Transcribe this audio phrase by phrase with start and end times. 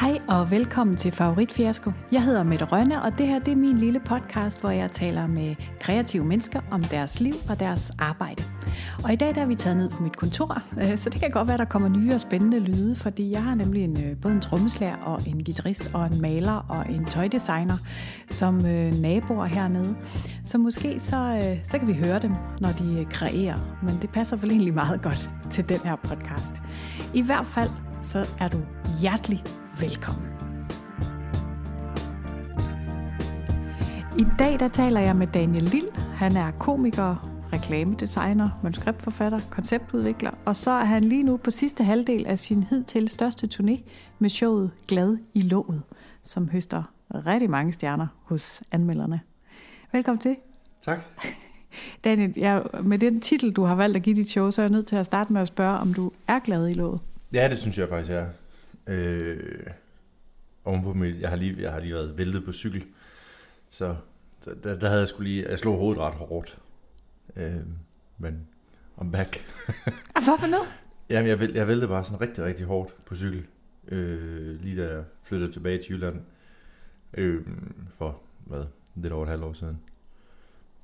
[0.00, 1.92] Hej og velkommen til Favorit Fiasko.
[2.12, 5.26] Jeg hedder Mette Rønne, og det her det er min lille podcast, hvor jeg taler
[5.26, 8.42] med kreative mennesker om deres liv og deres arbejde.
[9.04, 11.30] Og i dag der er vi taget ned på mit kontor, øh, så det kan
[11.30, 14.34] godt være, der kommer nye og spændende lyde, fordi jeg har nemlig en, øh, både
[14.34, 17.76] en trommeslager og en guitarist og en maler og en tøjdesigner
[18.28, 19.96] som øh, naboer hernede.
[20.44, 24.50] Så måske så, så kan vi høre dem, når de kreerer, men det passer vel
[24.50, 26.62] egentlig meget godt til den her podcast.
[27.14, 27.70] I hvert fald
[28.02, 28.58] så er du
[29.00, 29.44] hjertelig
[29.80, 30.28] velkommen.
[34.18, 35.88] I dag der taler jeg med Daniel Lille.
[35.94, 42.26] Han er komiker, reklamedesigner, manuskriptforfatter, konceptudvikler, og så er han lige nu på sidste halvdel
[42.26, 43.80] af sin hidtil største turné
[44.18, 45.82] med showet Glad i låget,
[46.24, 46.82] som høster
[47.14, 49.20] rigtig mange stjerner hos anmelderne.
[49.92, 50.36] Velkommen til.
[50.84, 50.98] Tak.
[52.04, 54.70] Daniel, jeg, med den titel, du har valgt at give dit show, så er jeg
[54.70, 57.00] nødt til at starte med at spørge, om du er glad i låget.
[57.32, 58.26] Ja, det synes jeg faktisk, jeg er.
[58.86, 59.66] Øh,
[60.64, 62.84] ovenpå mit, jeg har lige, jeg har lige været væltet på cykel,
[63.70, 63.96] så,
[64.44, 66.58] der, der havde jeg skulle lige, jeg slog hovedet ret hårdt.
[67.36, 67.56] Øh,
[68.18, 68.48] men
[69.00, 69.44] I'm back.
[70.26, 70.68] Hvorfor noget?
[71.08, 73.46] Jamen, jeg, væl, jeg væltede bare sådan rigtig, rigtig hårdt på cykel,
[73.88, 76.20] øh, lige da jeg flyttede tilbage til Jylland,
[77.14, 77.46] øh,
[77.94, 79.80] for, hvad, lidt over et halvt år siden.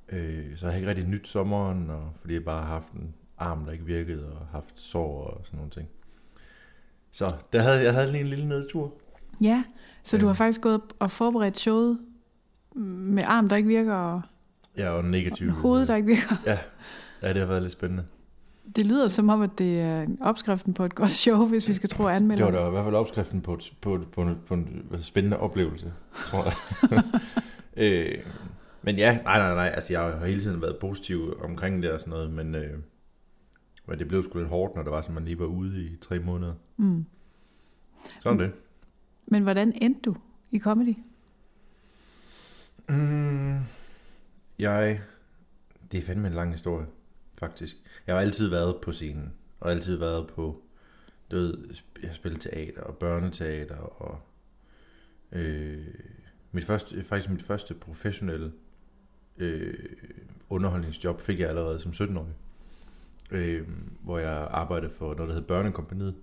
[0.09, 3.15] Øh, så jeg har ikke rigtig nyt sommeren, og fordi jeg bare har haft en
[3.37, 5.89] arm, der ikke virkede, og haft sår og sådan nogle ting.
[7.11, 8.93] Så der havde, jeg havde lige en lille nedtur.
[9.41, 9.63] Ja,
[10.03, 11.99] så du har faktisk gået og forberedt showet
[12.75, 14.21] med arm, der ikke virker, og,
[14.77, 15.47] Ja, og negativ.
[15.47, 16.35] og hoved, der ikke virker.
[16.45, 16.57] Ja,
[17.21, 18.05] ja, det har været lidt spændende.
[18.75, 21.89] Det lyder som om, at det er opskriften på et godt show, hvis vi skal
[21.89, 22.45] tro anmelder.
[22.45, 25.01] Det var da i hvert fald opskriften på, et, på, et, på, en, på en
[25.01, 25.93] spændende oplevelse,
[26.25, 26.53] tror jeg.
[27.83, 28.17] øh,
[28.81, 31.99] men ja, nej, nej, nej, altså jeg har hele tiden været positiv omkring det og
[31.99, 32.77] sådan noget, men, øh,
[33.89, 35.95] men det blev sgu lidt hårdt, når det var sådan, man lige var ude i
[35.95, 36.53] tre måneder.
[36.77, 37.05] Mm.
[38.19, 38.51] Sådan det.
[39.25, 40.15] Men hvordan endte du
[40.51, 40.95] i comedy?
[42.89, 43.59] Mm,
[44.59, 45.01] jeg...
[45.91, 46.85] Det er fandme en lang historie,
[47.39, 47.75] faktisk.
[48.07, 50.61] Jeg har altid været på scenen, og altid været på...
[51.31, 51.57] Du ved,
[52.01, 54.19] jeg har spillet teater og børneteater, og...
[55.31, 55.87] Øh,
[56.51, 58.51] mit første, faktisk mit første professionelle
[59.37, 59.73] øh,
[60.49, 62.33] underholdningsjob fik jeg allerede som 17-årig.
[63.31, 63.67] Øh,
[64.01, 66.15] hvor jeg arbejdede for noget, der hed Børnekompaniet,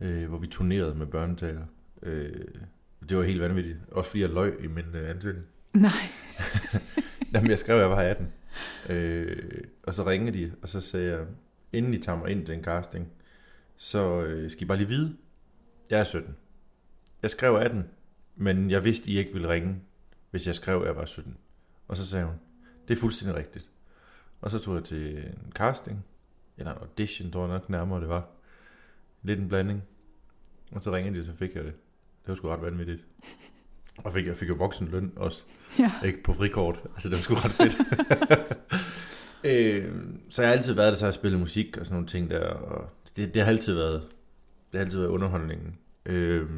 [0.00, 1.64] øh, hvor vi turnerede med børneteater.
[2.02, 2.44] Øh,
[3.08, 3.78] det var helt vanvittigt.
[3.90, 5.46] Også fordi jeg løg i min øh, ansøgning.
[5.74, 5.90] Nej.
[7.32, 8.32] Jamen, jeg skrev, at jeg var 18.
[8.88, 11.26] Øh, og så ringede de, og så sagde jeg,
[11.72, 13.08] inden I tager mig ind til en casting,
[13.76, 15.16] så øh, skal I bare lige vide,
[15.90, 16.36] jeg er 17.
[17.22, 17.84] Jeg skrev 18,
[18.36, 19.80] men jeg vidste, I ikke ville ringe,
[20.30, 21.36] hvis jeg skrev, at jeg var 17.
[21.88, 22.34] Og så sagde hun,
[22.88, 23.68] det er fuldstændig rigtigt.
[24.40, 26.04] Og så tog jeg til en casting,
[26.60, 28.26] eller en audition, tror jeg nok nærmere det var.
[29.22, 29.82] Lidt en blanding.
[30.72, 31.72] Og så ringede de, så fik jeg det.
[32.22, 33.04] Det var sgu ret vanvittigt.
[34.04, 35.42] Og fik, jeg fik jo voksen løn også.
[35.78, 35.92] Ja.
[36.04, 36.80] Ikke på frikort.
[36.94, 37.76] Altså, det var sgu ret fedt.
[39.50, 39.94] øh,
[40.28, 42.30] så jeg har altid været der, så har jeg spillet musik og sådan nogle ting
[42.30, 42.48] der.
[42.48, 44.02] Og det, det har altid været,
[44.72, 45.78] det har altid været underholdningen.
[46.06, 46.48] Øh,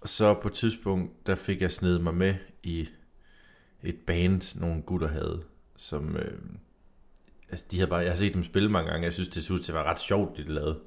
[0.00, 2.88] og så på et tidspunkt, der fik jeg snedet mig med i
[3.82, 5.42] et band, nogle gutter havde,
[5.76, 6.16] som...
[6.16, 6.38] Øh,
[7.50, 9.58] altså, de havde bare, jeg har set dem spille mange gange, jeg synes, det så
[9.58, 10.78] til at være ret sjovt, det de lavede.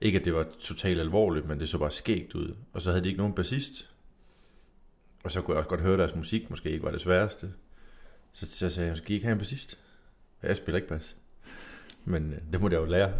[0.00, 2.54] Ikke, at det var totalt alvorligt, men det så bare skægt ud.
[2.72, 3.88] Og så havde de ikke nogen bassist.
[5.24, 7.52] Og så kunne jeg også godt høre, at deres musik måske ikke var det sværeste.
[8.32, 9.78] Så, så sagde jeg, skal I ikke have en bassist?
[10.42, 11.16] Jeg spiller ikke bas.
[12.04, 13.12] Men øh, det må jeg jo lære.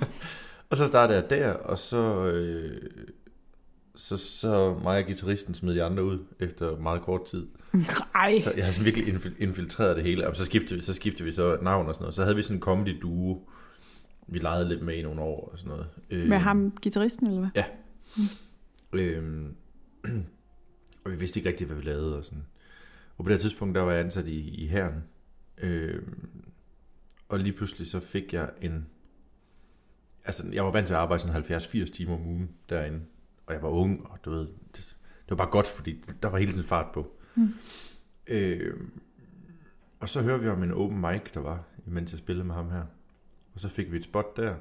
[0.70, 2.90] og så startede jeg der, og så, øh,
[3.94, 7.46] så, så mig og gitarristen smed de andre ud efter meget kort tid.
[8.14, 8.40] Ej.
[8.40, 10.28] Så jeg har sådan virkelig infil- infiltreret det hele.
[10.28, 12.14] Og så skiftede, vi, så skiftede vi så navn og sådan noget.
[12.14, 13.48] Så havde vi sådan en comedy duo.
[14.26, 16.28] Vi legede lidt med i nogle år og sådan noget.
[16.28, 17.50] Med ham, gitarristen, eller hvad?
[17.54, 17.64] Ja.
[18.92, 19.54] Øhm,
[21.04, 22.44] og vi vidste ikke rigtigt, hvad vi lavede og sådan.
[23.18, 25.04] Og på det tidspunkt, der var jeg ansat i, i herren.
[25.58, 26.42] Øhm,
[27.28, 28.86] og lige pludselig så fik jeg en...
[30.24, 33.00] Altså, jeg var vant til at arbejde sådan 70-80 timer om ugen derinde.
[33.46, 34.46] Og jeg var ung, og du ved,
[34.76, 37.16] det, det var bare godt, fordi der var hele tiden fart på.
[37.34, 37.48] Mm.
[38.26, 39.00] Øhm,
[40.00, 42.70] og så hører vi om en open mic, der var, imens jeg spillede med ham
[42.70, 42.82] her.
[43.54, 44.54] Og så fik vi et spot der.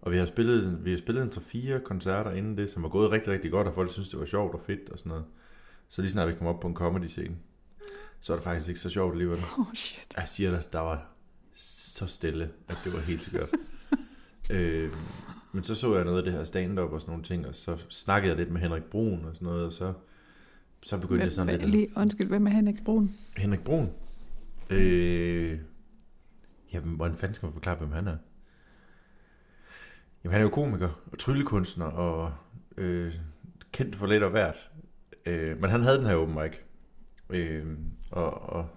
[0.00, 3.10] Og vi har spillet, vi har spillet en 3-4 koncerter inden det, som var gået
[3.10, 5.24] rigtig, rigtig godt, og folk synes det var sjovt og fedt og sådan noget.
[5.88, 7.36] Så lige snart vi kom op på en comedy scene,
[8.20, 9.38] så var det faktisk ikke så sjovt alligevel.
[9.58, 10.14] Oh shit.
[10.16, 11.06] Jeg siger dig, der var
[11.56, 13.48] så stille, at det var helt sikkert.
[14.50, 14.92] øh,
[15.54, 17.76] men så så jeg noget af det her stand-up og sådan nogle ting, og så
[17.88, 19.92] snakkede jeg lidt med Henrik Brun og sådan noget, og så,
[20.82, 21.70] så begyndte jeg sådan lidt...
[21.70, 23.14] Lige, undskyld, hvem er Henrik Brun?
[23.36, 23.90] Henrik Brun?
[24.70, 25.58] Øh,
[26.72, 28.16] jamen, hvordan fanden skal man forklare, hvem han er?
[30.24, 32.32] Jamen, han er jo komiker og tryllekunstner og
[32.76, 33.14] øh,
[33.72, 34.70] kendt for lidt af hvert.
[35.26, 36.52] Øh, men han havde den her open mic.
[37.30, 37.66] Øh,
[38.10, 38.68] og, og,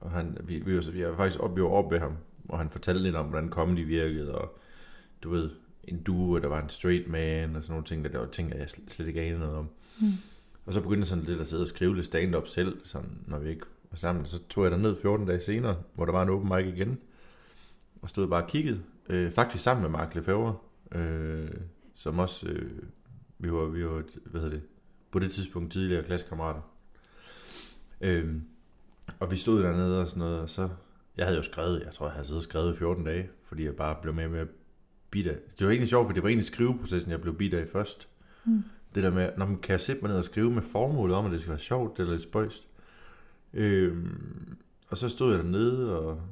[0.00, 2.16] og han, vi, vi, var, vi var faktisk op, vi var op ved ham,
[2.48, 4.58] og han fortalte lidt om, hvordan comedy virkede, og
[5.22, 5.50] du ved,
[5.92, 8.50] en duo, der var en straight man, og sådan nogle ting, der, der var ting,
[8.50, 9.68] jeg slet ikke anede noget om.
[10.00, 10.12] Mm.
[10.66, 13.38] Og så begyndte jeg sådan lidt at sidde og skrive lidt stand-up selv, sådan, når
[13.38, 14.26] vi ikke var sammen.
[14.26, 16.98] Så tog jeg ned 14 dage senere, hvor der var en open mic igen,
[18.02, 18.80] og stod bare og kiggede.
[19.08, 20.56] Øh, faktisk sammen med Mark Lefebvre,
[20.92, 21.48] øh,
[21.94, 22.70] som også, øh,
[23.38, 24.62] vi var, vi var, hvad hedder det,
[25.10, 26.60] på det tidspunkt tidligere klassekammerater.
[28.00, 28.34] Øh,
[29.20, 30.68] og vi stod dernede og sådan noget, og så,
[31.16, 33.64] jeg havde jo skrevet, jeg tror, jeg havde siddet og skrevet i 14 dage, fordi
[33.64, 34.48] jeg bare blev med med at
[35.10, 35.36] bidt af.
[35.58, 38.08] Det var egentlig sjovt, for det var egentlig skriveprocessen, jeg blev bidt af først.
[38.44, 38.64] Mm.
[38.94, 41.32] Det der med, når man kan sætte mig ned og skrive med formålet om, at
[41.32, 42.68] det skal være sjovt, det er lidt spøjst.
[43.54, 44.56] Øhm,
[44.88, 46.22] og så stod jeg dernede, og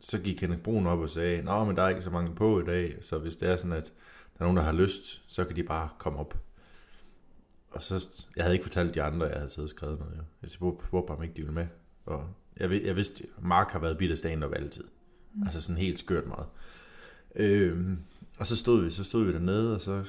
[0.00, 2.60] så gik Kenneth Brun op og sagde, Nå, men der er ikke så mange på
[2.60, 3.92] i dag, så hvis det er sådan, at
[4.34, 6.38] der er nogen, der har lyst, så kan de bare komme op.
[7.70, 10.16] Og så, jeg havde ikke fortalt de andre, jeg havde siddet og skrevet noget.
[10.16, 10.22] Jo.
[10.42, 11.66] Jeg spurgte bare, om ikke de ville med.
[12.06, 12.26] Og
[12.56, 14.84] jeg, jeg vidste, Mark har været bidt af stand-up altid.
[15.34, 15.42] Mm.
[15.42, 16.46] Altså sådan helt skørt meget.
[17.38, 17.98] Øhm,
[18.38, 20.04] og så stod vi, så stod vi dernede, og så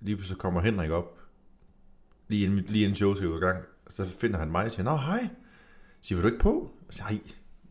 [0.00, 1.18] lige så kommer Henrik op,
[2.28, 3.64] lige inden, lige inden showet skal gå i gang.
[3.90, 5.28] Så finder han mig og siger, Nå, hej.
[6.02, 6.70] Siger, vil du ikke på?
[6.86, 7.20] Jeg siger, nej,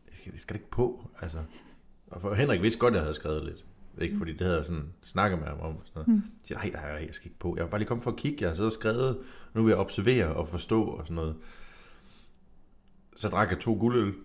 [0.07, 1.09] jeg skal, jeg skal ikke på.
[1.21, 1.37] Altså,
[2.07, 3.65] og for Henrik vidste godt, at jeg havde skrevet lidt.
[4.01, 5.75] Ikke fordi det havde jeg sådan snakket med ham om.
[5.85, 6.21] Sådan noget.
[6.41, 7.55] Jeg siger, nej, nej, jeg skal ikke på.
[7.55, 8.37] Jeg var bare lige kommet for at kigge.
[8.41, 9.17] Jeg har siddet og skrevet.
[9.53, 11.35] Nu vil jeg observere og forstå og sådan noget.
[13.15, 14.13] Så drak jeg to guldøl.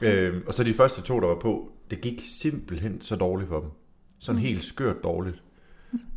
[0.00, 3.60] øhm, og så de første to, der var på, det gik simpelthen så dårligt for
[3.60, 3.70] dem.
[4.18, 4.42] Sådan mm.
[4.42, 5.42] helt skørt dårligt.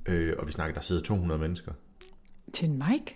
[0.05, 1.71] Øh, og vi snakkede, der sidder 200 mennesker.
[2.53, 3.13] Til en mic?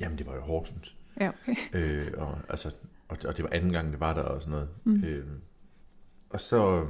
[0.00, 0.96] Jamen, det var jo Horsens.
[1.20, 1.54] Ja, okay.
[1.72, 2.74] Øh, og, altså,
[3.08, 4.68] og, og det var anden gang, det var der og sådan noget.
[4.84, 5.04] Mm.
[5.04, 5.26] Øh,
[6.30, 6.86] og så...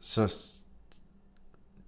[0.00, 0.44] Så...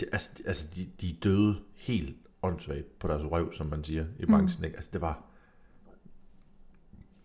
[0.00, 4.26] Det, altså, altså de, de døde helt åndssvagt på deres røv, som man siger i
[4.26, 4.60] branchen.
[4.60, 4.64] Mm.
[4.64, 4.76] Ikke?
[4.76, 5.29] Altså, det var...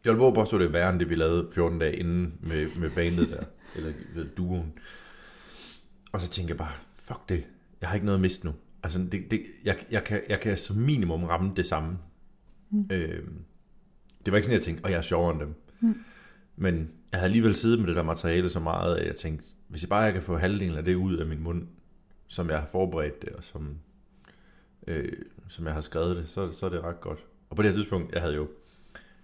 [0.06, 2.34] Jeg vil våge på, at det er værre end det, vi lavede 14 dage inden
[2.40, 3.44] med, med bandet der,
[3.76, 4.74] eller ved duoen.
[6.12, 7.48] Og så tænker jeg bare, fuck det,
[7.82, 8.54] jeg har ikke noget at miste nu.
[8.84, 11.98] Altså, det, det, jeg, jeg, kan, jeg kan som minimum ramme det samme.
[12.70, 12.88] Mm.
[12.92, 13.24] Øh,
[14.26, 15.54] det var ikke sådan, jeg tænkte, at jeg er sjovere end dem.
[15.80, 15.96] Mm.
[16.56, 19.84] Men jeg havde alligevel siddet med det der materiale så meget, at jeg tænkte, hvis
[19.84, 21.68] jeg bare jeg kan få halvdelen af det ud af min mund,
[22.28, 23.78] som jeg har forberedt det, og som,
[24.88, 25.12] øh,
[25.48, 27.20] som jeg har skrevet det, så, så er det ret godt.
[27.50, 28.48] Og på det her tidspunkt, jeg havde jo,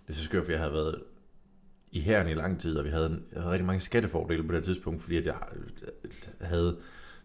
[0.08, 1.02] det er så skørt, for jeg havde været
[1.92, 4.64] i herren i lang tid, og vi havde, jeg havde rigtig mange skattefordele på det
[4.64, 5.36] tidspunkt, fordi at jeg
[6.42, 6.78] havde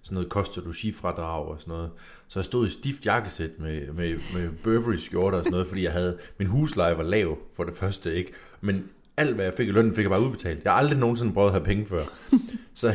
[0.03, 1.91] sådan noget kost- og logifradrag og sådan noget.
[2.29, 5.83] Så jeg stod i stift jakkesæt med, med, med Burberry skjorter og sådan noget, fordi
[5.83, 8.33] jeg havde, min husleje var lav for det første, ikke?
[8.61, 10.65] Men alt, hvad jeg fik i lønnen, fik jeg bare udbetalt.
[10.65, 12.05] Jeg har aldrig nogensinde prøvet at have penge før.
[12.75, 12.95] så,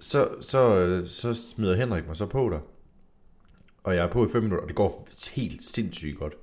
[0.00, 2.60] så, så, så smider Henrik mig så på der.
[3.84, 6.34] Og jeg er på i fem minutter, og det går helt sindssygt godt.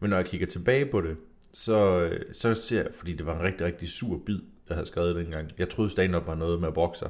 [0.00, 1.16] Men når jeg kigger tilbage på det,
[1.52, 4.88] så, øh, så ser jeg, fordi det var en rigtig, rigtig sur bid, jeg havde
[4.88, 5.50] skrevet dengang.
[5.58, 7.08] Jeg troede stand-up var noget med at brokke sig.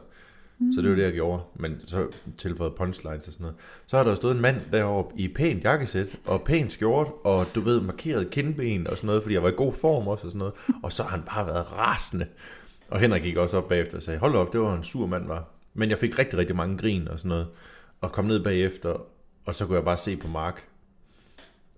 [0.58, 0.72] Mm.
[0.72, 1.42] Så det var det, jeg gjorde.
[1.54, 2.06] Men så
[2.38, 3.56] tilføjede punchlines og sådan noget.
[3.86, 7.60] Så har der stået en mand deroppe i pænt jakkesæt og pænt skjort, og du
[7.60, 10.38] ved, markeret kindben og sådan noget, fordi jeg var i god form også og sådan
[10.38, 10.54] noget.
[10.82, 12.26] Og så har han bare været rasende.
[12.88, 15.26] Og Henrik gik også op bagefter og sagde, hold op, det var en sur mand,
[15.26, 15.48] var.
[15.74, 17.46] Men jeg fik rigtig, rigtig mange grin og sådan noget.
[18.00, 19.06] Og kom ned bagefter,
[19.44, 20.69] og så kunne jeg bare se på Mark.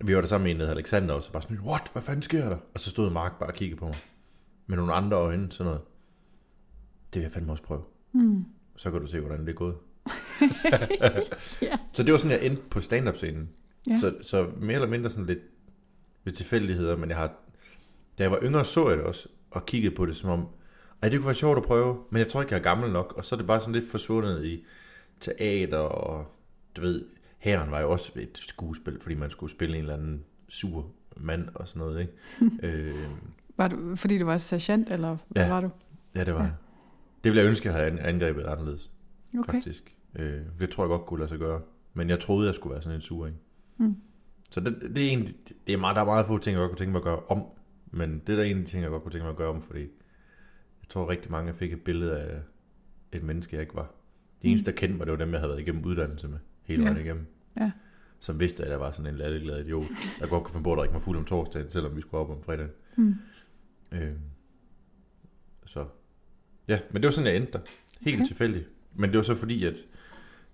[0.02, 2.48] Vi var der sammen med en, Alexander, og så bare sådan, what, hvad fanden sker
[2.48, 2.56] der?
[2.74, 3.96] Og så stod Mark bare og kiggede på mig.
[4.66, 5.80] Med nogle andre øjne, sådan noget.
[7.14, 7.82] Det vil jeg fandme også prøve.
[8.12, 8.44] Mm
[8.76, 9.74] så kan du se, hvordan det er gået.
[11.62, 11.78] ja.
[11.92, 13.48] Så det var sådan, jeg endte på stand-up-scenen.
[13.90, 13.98] Ja.
[13.98, 15.38] Så, så mere eller mindre sådan lidt
[16.24, 17.26] ved tilfældigheder, men jeg har,
[18.18, 20.46] da jeg var yngre, så jeg det også, og kiggede på det som om,
[21.02, 23.14] at det kunne være sjovt at prøve, men jeg tror ikke, jeg er gammel nok,
[23.16, 24.64] og så er det bare sådan lidt forsvundet i
[25.20, 26.26] teater, og
[26.76, 27.04] du ved,
[27.42, 31.48] herren var jo også et skuespil, fordi man skulle spille en eller anden sur mand
[31.54, 32.12] og sådan noget, ikke?
[32.66, 32.94] øh,
[33.56, 35.70] var du, fordi du var sergeant, eller hvad ja, var du?
[36.14, 36.50] Ja, det var ja.
[37.24, 38.90] Det ville jeg ønske, jeg havde angrebet anderledes.
[39.38, 39.52] Okay.
[39.52, 39.96] Faktisk.
[40.14, 41.60] Øh, det tror jeg godt kunne lade sig gøre.
[41.94, 43.36] Men jeg troede, jeg skulle være sådan en suring.
[43.76, 43.96] Mm.
[44.50, 45.34] Så det, det, er egentlig,
[45.66, 47.20] det er meget, der er meget få ting, jeg godt kunne tænke mig at gøre
[47.28, 47.44] om.
[47.90, 49.50] Men det er der en af de ting, jeg godt kunne tænke mig at gøre
[49.50, 52.40] om, fordi jeg tror rigtig mange fik et billede af
[53.12, 53.90] et menneske, jeg ikke var.
[54.42, 56.38] De eneste, der kendte mig, det var dem, jeg havde været igennem uddannelse med.
[56.62, 57.02] Hele vejen ja.
[57.02, 57.26] igennem.
[57.60, 57.70] Ja.
[58.20, 59.86] Som vidste, at jeg var sådan en latterglad idiot.
[60.20, 62.30] Jeg godt kunne finde på at drikke mig fuld om torsdagen, selvom vi skulle op
[62.30, 62.70] om fredagen.
[62.96, 63.14] Mm.
[63.92, 64.12] Øh,
[65.66, 65.86] så
[66.68, 67.60] Ja, men det var sådan, jeg endte der.
[68.00, 68.26] Helt okay.
[68.26, 68.68] tilfældigt.
[68.94, 69.76] Men det var så fordi, at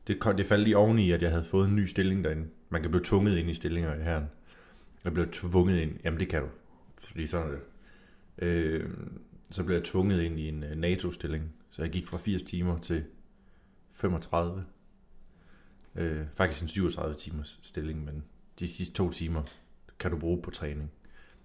[0.07, 2.49] det, kom, det faldt lige oveni, at jeg havde fået en ny stilling derinde.
[2.69, 4.25] Man kan blive tvunget ind i stillinger i herren.
[5.05, 5.93] Jeg blev tvunget ind.
[6.05, 6.49] Jamen, det kan du.
[7.03, 7.61] Fordi sådan er det.
[8.47, 8.91] Øh,
[9.51, 11.53] så blev jeg tvunget ind i en øh, NATO-stilling.
[11.71, 13.05] Så jeg gik fra 80 timer til
[13.93, 14.65] 35.
[15.99, 18.25] Øh, faktisk en 37 timers stilling, men
[18.59, 19.43] de sidste to timer
[19.99, 20.91] kan du bruge på træning.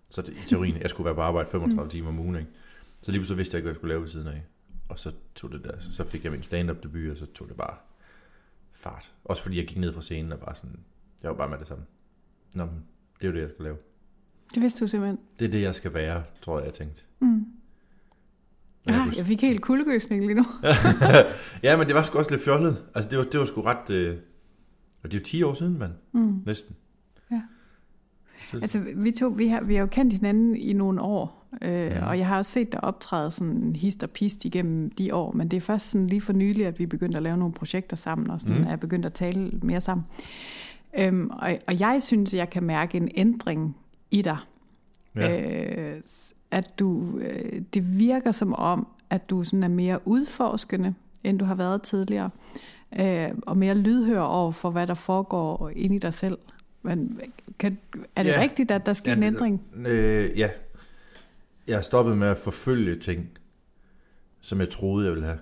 [0.10, 1.90] Så det, i teorien, jeg skulle være på arbejde 35 mm.
[1.90, 2.50] timer om ugen, ikke?
[3.02, 4.44] Så lige så vidste jeg ikke, hvad jeg skulle lave ved siden af.
[4.90, 7.58] Og så tog det der, så fik jeg min stand-up debut, og så tog det
[7.58, 7.76] bare
[8.74, 9.14] fart.
[9.26, 10.80] Også fordi jeg gik ned fra scenen og bare sådan,
[11.24, 11.84] jeg var bare med det samme.
[12.56, 12.84] Nå, men
[13.22, 13.78] det er jo det, jeg skal lave.
[14.54, 15.20] Det vidste du simpelthen.
[15.40, 17.04] Det er det, jeg skal være, tror jeg, jeg tænkte.
[17.20, 17.46] Mm.
[18.88, 20.46] Ja, kunne- jeg fik helt kuldegøsning lige nu.
[21.64, 22.84] ja, men det var sgu også lidt fjollet.
[22.96, 23.90] Altså, det var, det var sgu ret...
[23.90, 24.18] Øh...
[25.04, 25.92] Og det er jo 10 år siden, mand.
[26.12, 26.42] Mm.
[26.46, 26.76] Næsten.
[27.32, 27.42] Ja.
[28.52, 31.70] Så, Altså, vi to, vi har, vi har jo kendt hinanden i nogle år, øh,
[31.72, 32.06] Ja.
[32.06, 35.48] og jeg har også set dig optræde sådan hist og pist igennem de år, men
[35.48, 38.30] det er først sådan lige for nylig, at vi begyndte at lave nogle projekter sammen,
[38.30, 38.64] og sådan, Mm.
[38.68, 40.06] er begyndt at tale mere sammen.
[41.00, 43.78] Øhm, og, og jeg synes, jeg kan mærke en ændring
[44.12, 44.38] i dig.
[45.16, 45.96] ja.
[45.96, 46.02] Øh,
[46.52, 50.94] at du, øh, det virker som om, at du sådan er mere udforskende,
[51.24, 52.30] end du har været tidligere,
[53.00, 56.38] øh, og mere lydhør over for, hvad der foregår inde i dig selv.
[56.82, 57.20] Men
[57.60, 57.78] kan,
[58.16, 58.36] er det Ja.
[58.36, 58.42] ja.
[58.42, 59.62] rigtigt, at der sker Ja, en ændring?
[59.88, 60.50] Øh, ja.
[61.68, 63.30] Jeg har stoppet med at forfølge ting,
[64.42, 65.40] som jeg troede, jeg ville have.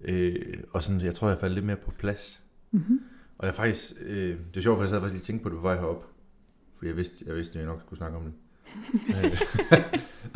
[0.00, 2.40] Øh, og sådan, jeg tror, jeg faldt lidt mere på plads.
[2.70, 3.00] Mm-hmm.
[3.38, 5.56] Og jeg faktisk, øh, det er sjovt, for jeg sad faktisk lige tænkte på det
[5.56, 6.06] på vej herop.
[6.76, 8.32] Fordi jeg vidste, jeg vidste, at jeg nok skulle snakke om det.
[9.24, 9.40] Øh,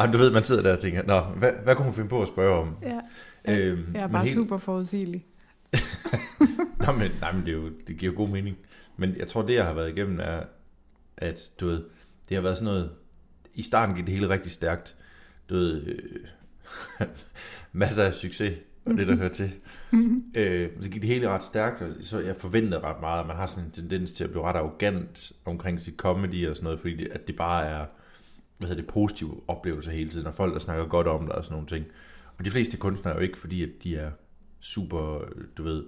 [0.00, 2.22] Jamen, du ved, man sidder der og tænker, Nå, hvad, hvad kunne hun finde på
[2.22, 2.76] at spørge om?
[2.82, 3.00] Ja,
[3.48, 5.26] Øhm, jeg er bare helt- super forudsigelig.
[6.86, 8.56] Nå, men, nej, men det, er jo, det giver jo god mening.
[8.96, 10.42] Men jeg tror, det jeg har været igennem er,
[11.16, 11.84] at du ved,
[12.28, 12.90] det har været sådan noget,
[13.54, 14.96] i starten gik det hele rigtig stærkt.
[15.48, 16.26] Du ved, øh,
[17.72, 19.52] masser af succes, og det der hører til.
[20.34, 23.36] Øh, så gik det hele ret stærkt, og så jeg forventede ret meget, at man
[23.36, 26.80] har sådan en tendens til at blive ret arrogant omkring sit comedy og sådan noget,
[26.80, 27.86] fordi det, at det bare er,
[28.58, 31.44] hvad hedder det, positive oplevelser hele tiden, og folk, der snakker godt om dig og
[31.44, 31.86] sådan nogle ting.
[32.38, 34.10] Og de fleste kunstnere er jo ikke, fordi at de er
[34.64, 35.24] super,
[35.58, 35.84] du ved,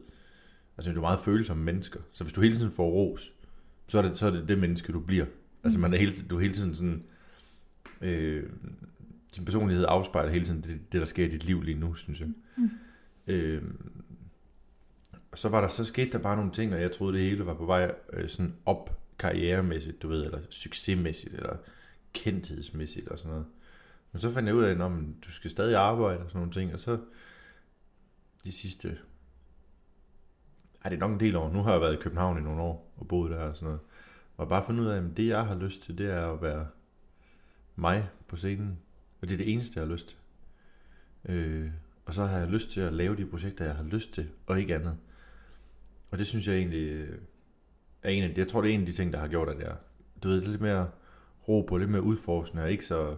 [0.79, 2.01] altså du er meget følsomme mennesker.
[2.13, 3.33] Så hvis du hele tiden får ros,
[3.89, 5.27] så er det så er det, det menneske, du bliver.
[5.65, 7.05] Altså man er hele, tiden- du er hele tiden sådan,
[8.01, 8.45] øh,
[9.37, 12.21] din personlighed afspejler hele tiden det, det, der sker i dit liv lige nu, synes
[12.21, 12.29] jeg.
[12.57, 12.71] Mm.
[13.27, 13.63] Øh,
[15.31, 17.47] og så var der, så skete der bare nogle ting, og jeg troede, det hele
[17.47, 21.57] var på vej øh, sådan op karrieremæssigt, du ved, eller succesmæssigt, eller
[22.13, 23.47] kendthedsmæssigt og sådan noget.
[24.13, 24.93] Men så fandt jeg ud af, at
[25.27, 26.99] du skal stadig arbejde og sådan nogle ting, og så
[28.47, 28.99] de sidste,
[30.85, 32.63] ej, det er nok en del år, nu har jeg været i København i nogle
[32.63, 33.81] år, og boet der og sådan noget,
[34.37, 36.67] og bare fundet ud af, at det jeg har lyst til, det er at være
[37.77, 38.79] mig på scenen,
[39.21, 40.19] og det er det eneste, jeg har lyst til.
[41.25, 41.71] Øh,
[42.05, 44.61] og så har jeg lyst til at lave de projekter, jeg har lyst til, og
[44.61, 44.97] ikke andet.
[46.11, 47.19] Og det synes jeg egentlig øh,
[48.03, 49.49] er en af de, jeg tror, det er en af de ting, der har gjort,
[49.49, 49.77] at jeg,
[50.23, 50.91] du ved, lidt mere
[51.49, 53.17] ro på, lidt mere udforskende, og ikke så,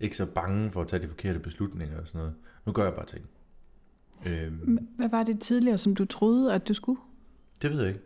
[0.00, 2.34] ikke så bange for at tage de forkerte beslutninger og sådan noget.
[2.66, 3.26] Nu gør jeg bare ting.
[4.26, 7.00] Øhm, Hvad var det tidligere, som du troede, at du skulle?
[7.62, 8.00] det ved jeg ikke.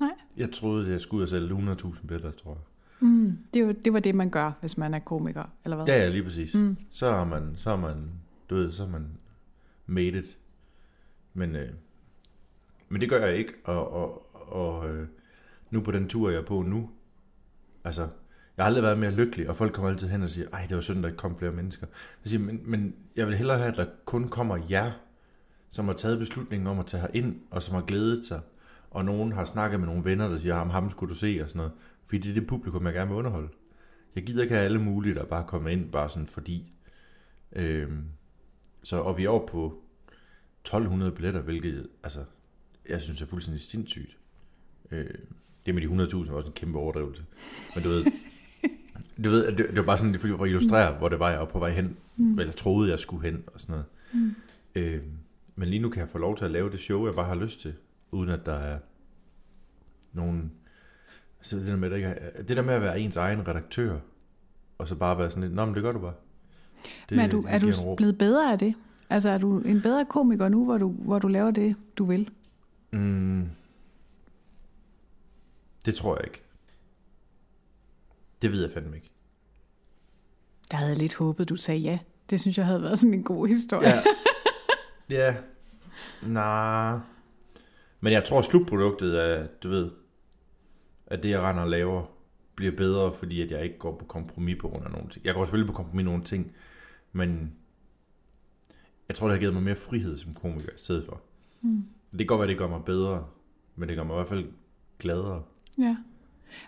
[0.00, 0.10] Nej.
[0.36, 2.60] Jeg troede, at jeg skulle ud og sælge 100.000 billetter, tror jeg.
[3.08, 5.86] Mm, det, var, det var det, man gør, hvis man er komiker, eller hvad?
[5.86, 6.54] Ja, ja, lige præcis.
[6.54, 6.76] Mm.
[6.90, 7.96] Så er man, så er man,
[8.50, 9.06] du ved, så er man
[9.86, 10.38] made it.
[11.34, 11.68] Men, øh,
[12.88, 15.06] men det gør jeg ikke, og, og, og øh,
[15.70, 16.90] nu på den tur, jeg er på nu,
[17.84, 18.02] altså,
[18.56, 20.74] jeg har aldrig været mere lykkelig, og folk kommer altid hen og siger, ej, det
[20.74, 21.86] var synd, der ikke kom flere mennesker.
[22.24, 24.90] Jeg siger, men, men jeg vil hellere have, at der kun kommer jer,
[25.70, 28.40] som har taget beslutningen om at tage her ind, og som har glædet sig,
[28.90, 31.48] og nogen har snakket med nogle venner, der siger, ham, ham skulle du se, og
[31.48, 31.72] sådan noget.
[32.06, 33.48] Fordi det er det publikum, jeg gerne vil underholde.
[34.14, 36.72] Jeg gider ikke have alle mulige, der bare kommer ind, bare sådan fordi.
[37.52, 38.04] Øhm,
[38.82, 39.82] så, og vi er over på
[40.60, 42.24] 1200 billetter, hvilket, altså,
[42.88, 44.16] jeg synes er fuldstændig sindssygt.
[44.90, 45.14] Øh,
[45.66, 47.24] det med de 100.000 var også en kæmpe overdrivelse.
[47.74, 48.04] Men du ved,
[49.24, 51.30] du ved, at det, det var bare sådan, det for at illustrere, hvor det var,
[51.30, 52.38] jeg var på vej hen, mm.
[52.38, 53.86] eller troede, jeg skulle hen, og sådan noget.
[54.12, 54.34] Mm.
[54.74, 55.02] Øh,
[55.54, 57.34] men lige nu kan jeg få lov til at lave det show, jeg bare har
[57.34, 57.74] lyst til,
[58.10, 58.78] uden at der er
[60.12, 60.52] nogen...
[61.38, 63.98] Altså det der med, ikke er, det der med at være ens egen redaktør,
[64.78, 66.14] og så bare være sådan lidt, nå, men det gør du bare.
[66.82, 68.74] Det, Men er du, er du blevet bedre af det?
[69.10, 72.30] Altså er du en bedre komiker nu, hvor du, hvor du laver det, du vil?
[72.90, 73.48] Mm,
[75.86, 76.42] det tror jeg ikke.
[78.42, 79.10] Det ved jeg fandme ikke.
[80.70, 81.98] Der havde jeg lidt håbet, du sagde ja.
[82.30, 83.88] Det synes jeg havde været sådan en god historie.
[83.88, 84.02] Ja.
[85.10, 85.36] Ja.
[86.26, 86.98] Nej.
[88.00, 89.90] Men jeg tror, slutproduktet er, du ved,
[91.06, 92.04] at det, jeg render og laver,
[92.54, 95.24] bliver bedre, fordi at jeg ikke går på kompromis på grund af nogle ting.
[95.24, 96.52] Jeg går selvfølgelig på kompromis nogle ting,
[97.12, 97.52] men
[99.08, 101.20] jeg tror, det har givet mig mere frihed som komiker i stedet for.
[101.60, 101.84] Mm.
[102.10, 103.26] Det kan godt være, det gør mig bedre,
[103.76, 104.46] men det gør mig i hvert fald
[104.98, 105.42] gladere.
[105.78, 105.96] Ja.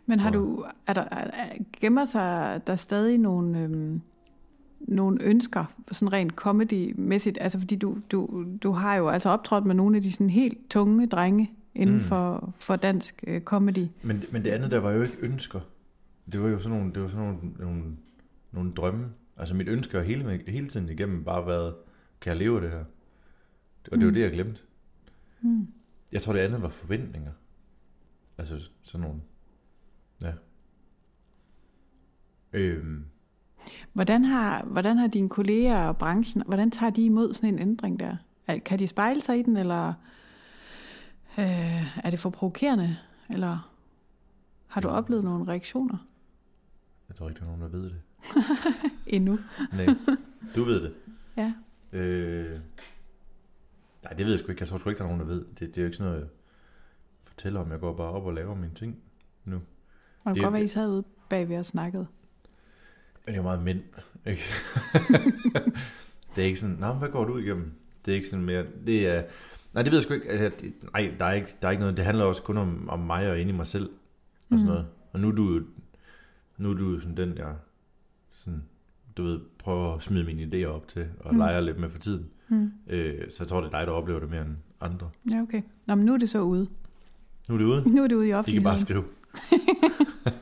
[0.07, 4.01] Men har du, er der, er, er- gemmer sig der stadig nogle, øhm,
[4.89, 7.39] nogle ønsker, sådan rent comedy-mæssigt?
[7.41, 10.59] Altså fordi du, du, du har jo altså optrådt med nogle af de sådan helt
[10.71, 12.03] tunge drenge inden mm.
[12.03, 13.87] for, for dansk øh, comedy.
[14.03, 15.61] Men, men det andet der var jo ikke ønsker.
[16.33, 17.83] Det var jo sådan nogle, det var sådan nogle, nogle,
[18.53, 19.09] nogle drømme.
[19.37, 21.75] Altså mit ønske har hele, hele tiden igennem bare været,
[22.21, 22.85] kan jeg leve det her?
[23.91, 24.05] Og det mm.
[24.05, 24.61] var det, jeg glemte.
[25.41, 25.67] Mm.
[26.13, 27.33] Jeg tror, det andet var forventninger.
[28.39, 29.21] Altså sådan nogle,
[30.23, 30.33] ja.
[32.53, 33.05] Øhm.
[33.93, 38.01] Hvordan har, hvordan har dine kolleger og branchen, hvordan tager de imod sådan en ændring
[38.01, 38.17] der?
[38.65, 39.89] Kan de spejle sig i den, eller
[41.39, 42.97] øh, er det for provokerende,
[43.31, 43.73] eller
[44.67, 46.07] har du oplevet nogle reaktioner?
[47.09, 48.01] Jeg tror ikke, der er nogen, der ved det.
[49.17, 49.39] Endnu.
[49.73, 49.87] Nej,
[50.57, 50.95] du ved det.
[51.37, 51.53] Ja.
[51.93, 52.61] Øh,
[54.03, 54.63] nej, det ved jeg sgu ikke.
[54.63, 55.45] Jeg tror sgu ikke, der er nogen, der ved.
[55.45, 56.31] Det, det er jo ikke sådan noget, jeg
[57.25, 57.71] fortæller om.
[57.71, 58.99] Jeg går bare op og laver mine ting
[59.45, 59.57] nu.
[59.57, 59.63] Og
[60.25, 62.07] det kan godt være, I sad ude bagved og snakkede.
[63.27, 63.81] Men det er jo meget mænd,
[64.27, 64.43] ikke?
[66.37, 67.73] det er ikke sådan, nej, hvad går du igennem?
[68.05, 69.23] Det er ikke sådan mere, det er,
[69.75, 71.81] nej, det ved jeg sgu ikke, altså, det, nej, der er ikke, der er ikke
[71.81, 73.91] noget, det handler også kun om, om mig og inde i mig selv,
[74.51, 74.67] og sådan mm.
[74.67, 74.87] noget.
[75.13, 75.63] Og nu er du
[76.59, 77.55] nu er du sådan den, jeg
[78.33, 78.63] sådan,
[79.17, 81.39] du ved, prøver at smide mine idéer op til, og mm.
[81.39, 82.27] leger lidt med for tiden.
[82.49, 82.73] Mm.
[82.87, 85.11] Øh, så jeg tror, det er dig, der oplever det mere end andre.
[85.31, 85.63] Ja, okay.
[85.87, 86.69] Nå, men nu er det så ude.
[87.49, 87.95] Nu er det ude?
[87.95, 88.63] Nu er det ude i offentligheden.
[88.63, 89.05] I kan bare skrive.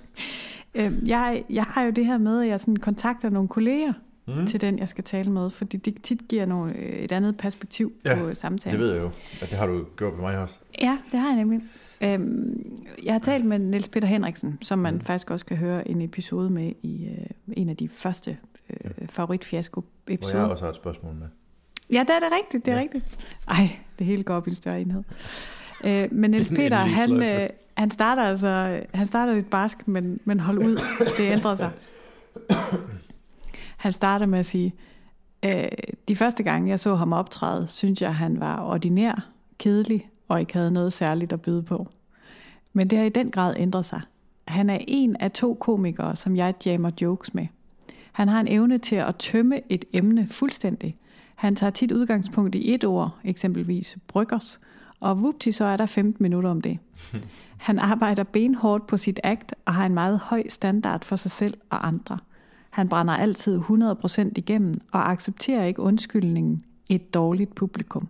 [0.74, 3.92] øh, jeg, jeg har jo det her med, at jeg sådan kontakter nogle kolleger
[4.26, 4.46] mm.
[4.46, 7.92] til den, jeg skal tale med, fordi det tit giver nogle, øh, et andet perspektiv
[8.04, 8.80] ja, på samtalen.
[8.80, 9.10] det ved jeg jo.
[9.42, 10.58] At det har du gjort med mig også.
[10.80, 11.60] Ja, det har jeg nemlig.
[12.00, 15.00] Øhm, jeg har talt med Niels Peter Henriksen, som man mm.
[15.00, 18.38] faktisk også kan høre en episode med i øh, en af de første
[18.70, 19.06] øh, ja.
[19.08, 20.32] favoritfiasko-episoder.
[20.32, 21.26] Hvor jeg også har et spørgsmål med.
[21.90, 22.82] Ja, det er det rigtigt, det er ja.
[22.82, 23.18] rigtigt.
[23.48, 25.02] Ej, det hele går op i en større enhed.
[25.84, 30.40] Øh, men Niels Peter, han, øh, han starter altså, han starter lidt barsk, men, men
[30.40, 30.80] hold ud,
[31.16, 31.70] det ændrer sig.
[33.76, 34.74] Han starter med at sige,
[35.42, 35.64] øh,
[36.08, 40.52] de første gange jeg så ham optræde, synes jeg, han var ordinær, kedelig og ikke
[40.52, 41.88] havde noget særligt at byde på.
[42.72, 44.00] Men det har i den grad ændret sig.
[44.48, 47.46] Han er en af to komikere, som jeg jammer jokes med.
[48.12, 50.96] Han har en evne til at tømme et emne fuldstændig.
[51.34, 54.60] Han tager tit udgangspunkt i et ord, eksempelvis bryggers,
[55.00, 56.78] og vupti, så er der 15 minutter om det.
[57.60, 61.58] Han arbejder benhårdt på sit akt og har en meget høj standard for sig selv
[61.70, 62.18] og andre.
[62.70, 68.08] Han brænder altid 100% igennem og accepterer ikke undskyldningen et dårligt publikum.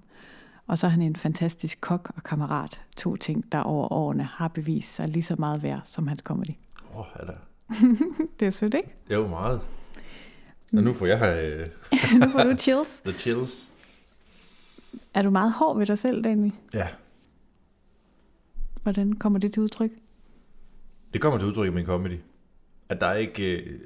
[0.66, 2.80] Og så er han en fantastisk kok og kammerat.
[2.96, 6.54] To ting, der over årene har bevist sig lige så meget værd som hans comedy.
[6.94, 7.36] Åh, oh, er der.
[8.40, 8.94] det er sødt, ikke?
[9.10, 9.60] Jo, meget.
[10.72, 11.44] Og nu får jeg...
[11.44, 11.66] Øh...
[12.20, 13.00] nu får du chills.
[13.00, 13.69] The chills.
[15.14, 16.52] Er du meget hård ved dig selv, Daniel?
[16.74, 16.88] Ja.
[18.82, 19.90] Hvordan kommer det til udtryk?
[21.12, 22.18] Det kommer til udtryk i min comedy.
[22.88, 23.56] At der er ikke...
[23.56, 23.80] Øh,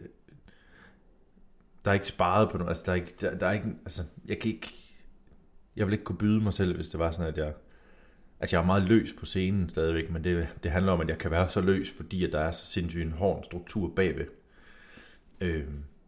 [1.84, 2.68] der er ikke sparet på noget.
[2.68, 3.14] Altså, der er ikke...
[3.20, 4.72] Der, der er ikke altså, jeg kan ikke...
[5.76, 7.52] Jeg vil ikke kunne byde mig selv, hvis det var sådan, at jeg...
[8.40, 11.18] Altså, jeg er meget løs på scenen stadigvæk, men det, det handler om, at jeg
[11.18, 14.26] kan være så løs, fordi at der er så sindssygt en hård struktur bagved.
[15.40, 15.64] Øh,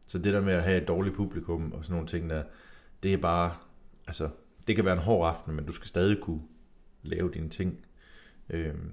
[0.07, 2.43] så det der med at have et dårligt publikum og sådan nogle ting der,
[3.03, 3.55] det er bare...
[4.07, 4.29] Altså,
[4.67, 6.43] det kan være en hård aften, men du skal stadig kunne
[7.03, 7.81] lave dine ting.
[8.51, 8.93] Øhm,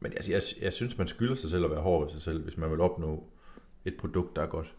[0.00, 2.42] men altså, jeg, jeg synes, man skylder sig selv at være hård ved sig selv,
[2.42, 3.28] hvis man vil opnå
[3.84, 4.74] et produkt, der er godt.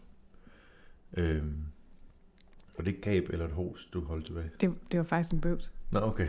[1.16, 1.64] Øhm,
[2.78, 4.50] og det er gab eller et hos, du holdt tilbage?
[4.60, 5.70] Det, det var faktisk en bøvs.
[5.90, 6.28] Nå, okay.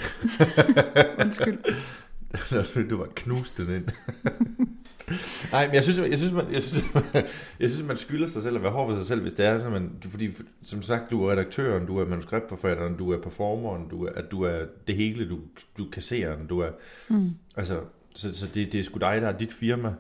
[1.23, 1.59] Undskyld.
[2.89, 3.85] du var knust den ind.
[5.51, 6.85] Nej, men jeg synes, jeg synes, man, jeg synes,
[7.59, 9.59] jeg synes, man skylder sig selv at være hård ved sig selv, hvis det er
[9.59, 10.29] sådan, man, fordi
[10.63, 14.43] som sagt, du er redaktøren, du er manuskriptforfatteren, du er performeren, du er, at du
[14.43, 15.39] er det hele, du,
[15.77, 16.69] du kasserer, du er,
[17.09, 17.29] mm.
[17.55, 17.79] altså,
[18.15, 19.95] så, så det, det er sgu dig, der er dit firma et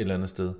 [0.00, 0.52] eller andet sted.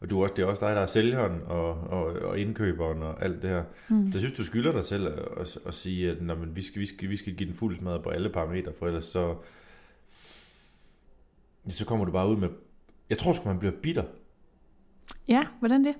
[0.00, 3.02] Og du er også, det er også dig, der er sælgeren og, og, og indkøberen
[3.02, 3.62] og alt det her.
[3.88, 4.10] Mm.
[4.12, 6.80] Jeg synes, du skylder dig selv at, at, at sige, at når, men vi, skal,
[6.80, 9.34] vi, skal, vi skal give den fuld smad på alle parametre, for ellers så,
[11.74, 12.48] så kommer du bare ud med
[13.10, 14.04] jeg tror sgu, man bliver bitter.
[15.28, 15.94] Ja, hvordan det?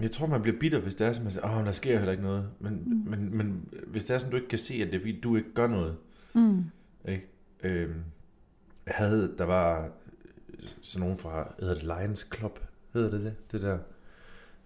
[0.00, 2.12] Jeg tror, man bliver bitter, hvis det er sådan, man siger, åh, der sker heller
[2.12, 2.50] ikke noget.
[2.60, 3.10] Men, mm.
[3.10, 5.36] men, men hvis det er sådan, du ikke kan se, at det er fordi, du
[5.36, 5.96] ikke gør noget.
[6.34, 6.64] Mm.
[7.08, 7.26] Ikke?
[7.62, 8.04] Øhm,
[8.86, 9.88] jeg havde, der var
[10.80, 12.58] sådan nogen fra, hedder det Lions Club,
[12.92, 13.78] hedder det det, det der.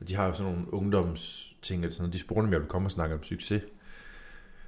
[0.00, 2.12] Og de har jo sådan nogle ungdomsting, og sådan noget.
[2.12, 3.62] de spurgte, om jeg ville komme og snakke om succes.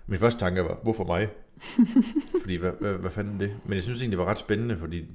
[0.06, 1.28] Min første tanke var, hvorfor mig?
[2.42, 3.56] fordi, hvad, hvad, hvad fanden det?
[3.64, 5.06] Men jeg synes egentlig, det var ret spændende, fordi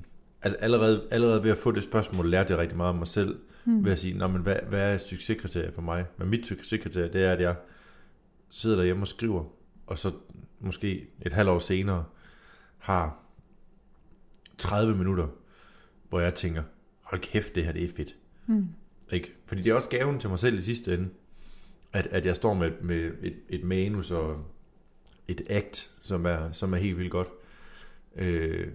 [0.46, 3.40] altså allerede, allerede ved at få det spørgsmål, lærte jeg rigtig meget om mig selv,
[3.66, 3.86] mm.
[3.86, 6.06] ved at sige, Nå, men hvad, hvad er succeskriterie for mig?
[6.18, 7.56] Men mit succeskriterie, det er, at jeg
[8.50, 9.44] sidder derhjemme og skriver,
[9.88, 10.12] og så
[10.60, 12.06] måske et halvt år senere
[12.78, 13.20] har
[14.58, 15.28] 30 minutter,
[16.10, 16.64] hvor jeg tænker,
[17.02, 18.16] hold kæft, det her det er fedt.
[18.48, 18.68] Mm.
[19.12, 19.34] Ikke?
[19.46, 21.10] Fordi det er også gaven til mig selv i sidste ende,
[21.94, 24.46] at, at jeg står med, med et, et manus og
[25.28, 27.28] et act, som er, som er helt vildt godt.
[28.16, 28.68] Øh,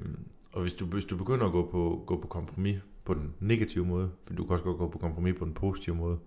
[0.53, 3.87] Og hvis du, hvis du begynder at gå på, gå på kompromis på den negative
[3.87, 6.19] måde, for du kan også godt gå på kompromis på den positive måde,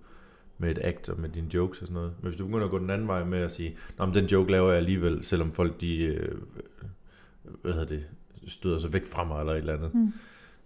[0.58, 2.14] med et act og med dine jokes og sådan noget.
[2.22, 4.26] Men hvis du begynder at gå den anden vej med at sige, Nå, men den
[4.26, 6.38] joke laver jeg alligevel, selvom folk de, øh,
[7.62, 8.10] hvad hedder det,
[8.48, 9.94] støder sig væk fra mig eller et eller andet.
[9.94, 10.14] Mm.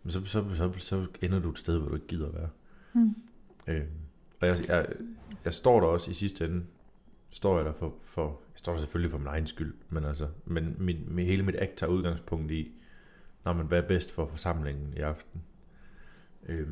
[0.04, 2.50] Men så, så, så, så ender du et sted, hvor du ikke gider være.
[2.94, 3.16] Mm.
[3.68, 3.84] Øh,
[4.40, 4.88] og jeg, jeg,
[5.46, 6.64] jeg står der også i sidste ende,
[7.32, 10.28] står jeg der for, for jeg står der selvfølgelig for min egen skyld, men altså,
[10.46, 12.72] men min, min, hele mit act tager udgangspunkt i,
[13.48, 15.42] når man hvad er bedst for forsamlingen i aften.
[16.50, 16.68] Øh,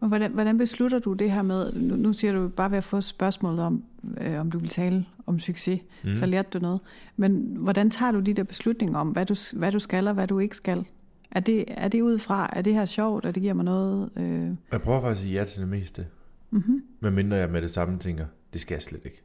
[0.00, 2.84] men hvordan, hvordan beslutter du det her med, nu, nu siger du bare ved at
[2.84, 3.84] få spørgsmålet om,
[4.20, 6.14] øh, om du vil tale om succes, mm.
[6.14, 6.80] så lærte du noget.
[7.16, 10.26] Men hvordan tager du de der beslutninger om, hvad du, hvad du skal og hvad
[10.26, 10.86] du ikke skal?
[11.30, 14.10] Er det, er det ud fra, er det her sjovt, og det giver mig noget?
[14.16, 14.50] Øh...
[14.72, 16.06] Jeg prøver faktisk at sige ja til det meste.
[16.50, 16.82] Mm-hmm.
[17.00, 19.22] Men mindre jeg med det samme tænker, det skal jeg slet ikke.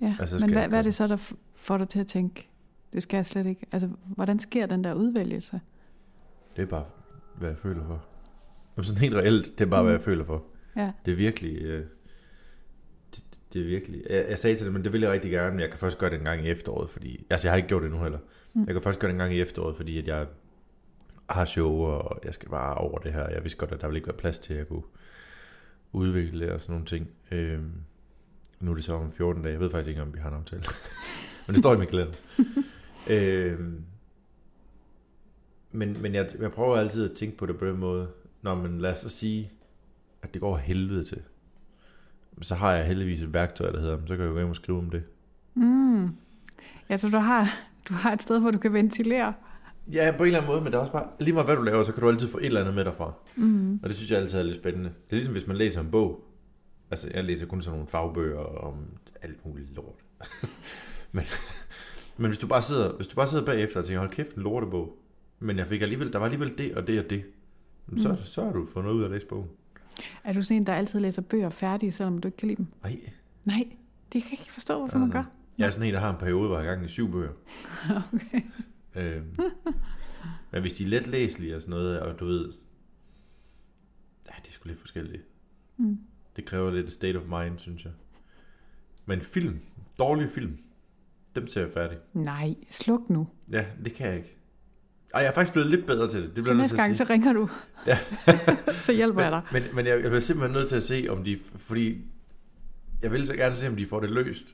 [0.00, 2.48] Ja, altså, men hvad, hvad er det så, der får dig til at tænke,
[2.96, 3.66] det skal jeg slet ikke?
[3.72, 5.60] Altså, hvordan sker den der udvælgelse?
[6.56, 6.84] Det er bare,
[7.38, 8.04] hvad jeg føler for.
[8.76, 9.86] Og sådan helt reelt, det er bare, mm.
[9.86, 10.44] hvad jeg føler for.
[10.76, 10.92] Ja.
[11.06, 11.62] Det er virkelig...
[11.62, 11.84] Øh,
[13.14, 14.02] det, det er virkelig...
[14.10, 15.98] Jeg, jeg sagde til det, men det vil jeg rigtig gerne, men jeg kan først
[15.98, 17.26] gøre det en gang i efteråret, fordi...
[17.30, 18.18] Altså, jeg har ikke gjort det nu heller.
[18.54, 18.64] Mm.
[18.66, 20.26] Jeg kan først gøre det en gang i efteråret, fordi at jeg
[21.30, 23.28] har show, og jeg skal bare over det her.
[23.28, 24.82] Jeg vidste godt, at der vil ikke være plads til, at jeg kunne
[25.92, 27.10] udvikle og sådan nogle ting.
[27.30, 27.60] Øh,
[28.60, 29.52] nu er det så om 14 dage.
[29.52, 30.62] Jeg ved faktisk ikke, om vi har en aftale.
[31.46, 32.14] men det står i min kalender.
[33.10, 33.60] Øh,
[35.72, 38.08] men men jeg, jeg prøver altid at tænke på det på den måde,
[38.46, 39.50] Nå, men lad os så sige,
[40.22, 41.22] at det går helvede til.
[42.42, 44.78] Så har jeg heldigvis et værktøj, der hedder, så kan jeg jo hjem og skrive
[44.78, 45.02] om det.
[45.54, 46.08] Mm.
[46.90, 49.34] Ja, så du har, du har et sted, hvor du kan ventilere.
[49.92, 51.62] Ja, på en eller anden måde, men det er også bare, lige meget hvad du
[51.62, 53.12] laver, så kan du altid få et eller andet med derfra.
[53.36, 53.80] Mm.
[53.82, 54.88] Og det synes jeg altid er lidt spændende.
[54.88, 56.24] Det er ligesom, hvis man læser en bog.
[56.90, 58.74] Altså, jeg læser kun sådan nogle fagbøger om
[59.22, 60.04] alt muligt lort.
[61.12, 61.24] men,
[62.16, 64.42] men hvis du bare sidder, hvis du bare sidder bagefter og tænker, hold kæft, en
[64.42, 64.98] lortebog.
[65.38, 67.24] Men jeg fik alligevel, der var alligevel det og det og det.
[67.96, 68.16] Så, mm.
[68.16, 69.48] så har du noget ud af at læse bogen.
[70.24, 72.66] Er du sådan en, der altid læser bøger færdige, selvom du ikke kan lide dem?
[72.82, 73.00] Nej.
[73.44, 73.68] Nej,
[74.12, 75.24] det kan jeg ikke forstå, hvorfor man gør.
[75.58, 77.32] Jeg er sådan en, der har en periode, hvor jeg har gang i syv bøger.
[78.14, 78.40] okay.
[78.94, 79.36] Øhm,
[80.50, 82.52] men hvis de er let læselige og sådan noget, og du ved,
[84.26, 85.22] ja, det er sgu lidt forskelligt.
[85.76, 85.98] Mm.
[86.36, 87.92] Det kræver lidt state of mind, synes jeg.
[89.06, 89.60] Men film,
[89.98, 90.58] dårlige film,
[91.36, 91.98] dem ser jeg færdig.
[92.14, 93.28] Nej, sluk nu.
[93.52, 94.36] Ja, det kan jeg ikke.
[95.14, 96.36] Ej, jeg er faktisk blevet lidt bedre til det.
[96.36, 97.48] det så næste gang, så ringer du.
[97.86, 97.98] Ja.
[98.86, 99.42] så hjælper jeg dig.
[99.52, 101.38] Men, men jeg, jeg bliver simpelthen nødt til at se, om de...
[101.56, 102.04] Fordi
[103.02, 104.44] jeg vil så gerne se, om de får det løst.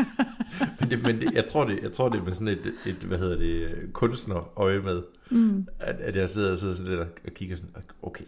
[0.80, 2.96] men det, men det, jeg, tror det, jeg tror, det er med sådan et, et
[2.96, 5.66] hvad hedder det, kunstnerøje med, mm.
[5.78, 7.70] at, at jeg sidder, sidder sådan lidt og kigger sådan,
[8.02, 8.24] okay,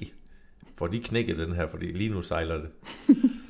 [0.76, 2.68] får de knækket den her, fordi lige nu sejler det.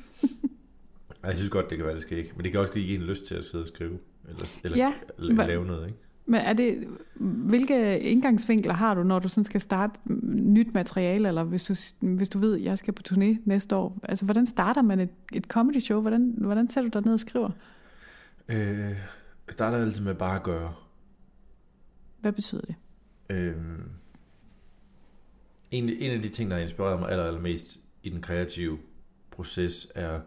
[1.23, 2.31] jeg synes godt, det kan være, det skal ikke.
[2.35, 4.93] Men det kan også give en lyst til at sidde og skrive, eller, eller, ja,
[5.17, 5.99] eller lave noget, ikke?
[6.25, 9.99] Men er det, hvilke indgangsvinkler har du, når du sådan skal starte
[10.33, 13.99] nyt materiale, eller hvis du, hvis du ved, at jeg skal på turné næste år?
[14.03, 16.01] Altså, hvordan starter man et, et comedy show?
[16.01, 17.49] Hvordan, hvordan sætter du dig ned og skriver?
[18.49, 18.89] Øh,
[19.47, 20.73] jeg starter altid med bare at gøre.
[22.21, 22.75] Hvad betyder det?
[23.29, 23.55] Øh,
[25.71, 28.77] en, en af de ting, der har inspireret mig aller, allermest i den kreative
[29.31, 30.19] proces, er,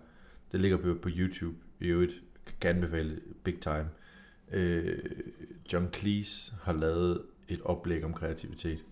[0.52, 2.22] det ligger på, på YouTube i øvrigt,
[2.60, 3.88] kan anbefale big time,
[4.52, 4.98] øh,
[5.72, 8.84] John Cleese har lavet et oplæg om kreativitet.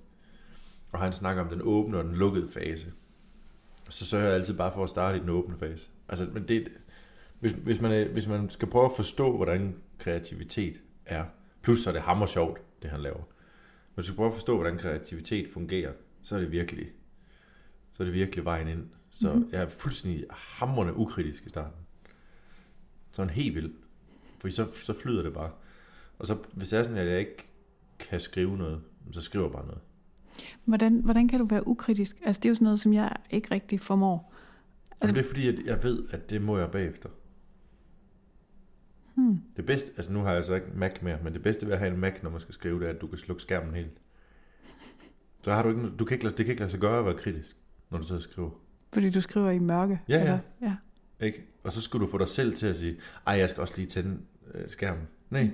[0.92, 2.92] Og han snakker om den åbne og den lukkede fase.
[3.88, 5.88] Så sørger jeg altid bare for at starte i den åbne fase.
[6.08, 6.68] Altså, men det,
[7.40, 11.24] hvis, hvis, man, hvis man skal prøve at forstå, hvordan kreativitet er,
[11.62, 13.22] plus så er det hammer sjovt, det han laver.
[13.94, 16.86] Hvis du skal prøve at forstå, hvordan kreativitet fungerer, så er det virkelig,
[17.92, 18.88] så er det virkelig vejen ind.
[19.10, 19.48] Så mm-hmm.
[19.52, 21.83] jeg er fuldstændig hammerne ukritisk i starten.
[23.14, 23.76] Sådan helt vildt.
[24.38, 25.50] For så, så flyder det bare.
[26.18, 27.46] Og så hvis det er sådan, at jeg ikke
[27.98, 28.80] kan skrive noget,
[29.12, 29.80] så skriver jeg bare noget.
[30.64, 32.16] Hvordan, hvordan kan du være ukritisk?
[32.24, 34.34] Altså det er jo sådan noget, som jeg ikke rigtig formår.
[34.90, 34.96] Altså...
[35.02, 37.08] Jamen, det er fordi, at jeg ved, at det må jeg bagefter.
[39.14, 39.40] Hmm.
[39.56, 41.78] Det bedste, altså nu har jeg altså ikke Mac mere, men det bedste ved at
[41.78, 44.00] have en Mac, når man skal skrive, det er, at du kan slukke skærmen helt.
[45.42, 47.14] Så har du ikke, du kan ikke, det kan ikke lade sig gøre at være
[47.14, 47.56] kritisk,
[47.90, 48.50] når du så skriver.
[48.92, 50.00] Fordi du skriver i mørke?
[50.08, 50.38] Ja, ja.
[50.60, 50.76] ja.
[51.20, 51.53] Ikke?
[51.64, 52.96] Og så skulle du få dig selv til at sige,
[53.26, 54.18] ej, jeg skal også lige tænde
[54.54, 55.02] øh, skærmen.
[55.30, 55.50] Nej,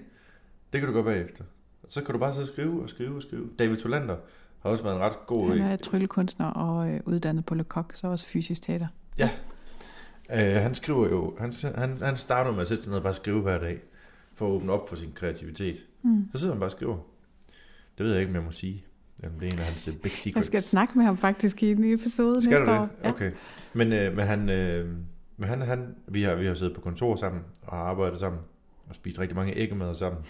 [0.72, 1.44] det kan du gøre bagefter.
[1.88, 3.48] Så kan du bare så skrive og skrive og skrive.
[3.58, 4.16] David Tolander
[4.60, 5.50] har også været en ret god...
[5.50, 8.86] Han er tryllekunstner og øh, uddannet på Le Coq, så også fysisk teater.
[9.18, 9.30] Ja.
[10.32, 11.36] Øh, han skriver jo...
[11.38, 13.80] Han, han, han starter med at sætte sig ned og bare skrive hver dag,
[14.34, 15.76] for at åbne op for sin kreativitet.
[16.02, 16.28] Mm.
[16.32, 16.98] Så sidder han bare og skriver.
[17.98, 18.84] Det ved jeg ikke, om jeg må sige.
[19.22, 20.36] Jamen, det er en af hans øh, big secrets.
[20.36, 22.88] Jeg skal snakke med ham faktisk i en episode skal næste år.
[23.04, 23.08] Ja.
[23.08, 23.32] Okay.
[23.74, 24.48] Men, øh, men han...
[24.48, 24.94] Øh,
[25.40, 28.40] men han, han, vi, har, vi har siddet på kontor sammen og har arbejdet sammen
[28.88, 30.22] og spist rigtig mange æggemad sammen.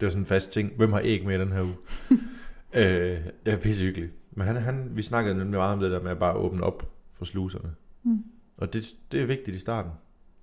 [0.00, 0.72] Det var sådan en fast ting.
[0.76, 1.74] Hvem har æg med i den her uge?
[2.82, 4.12] øh, det er pissehyggeligt.
[4.30, 6.92] Men han, han, vi snakkede nemlig meget om det der med at bare åbne op
[7.12, 7.70] for sluserne.
[8.02, 8.24] Mm.
[8.56, 9.92] Og det, det er vigtigt i starten.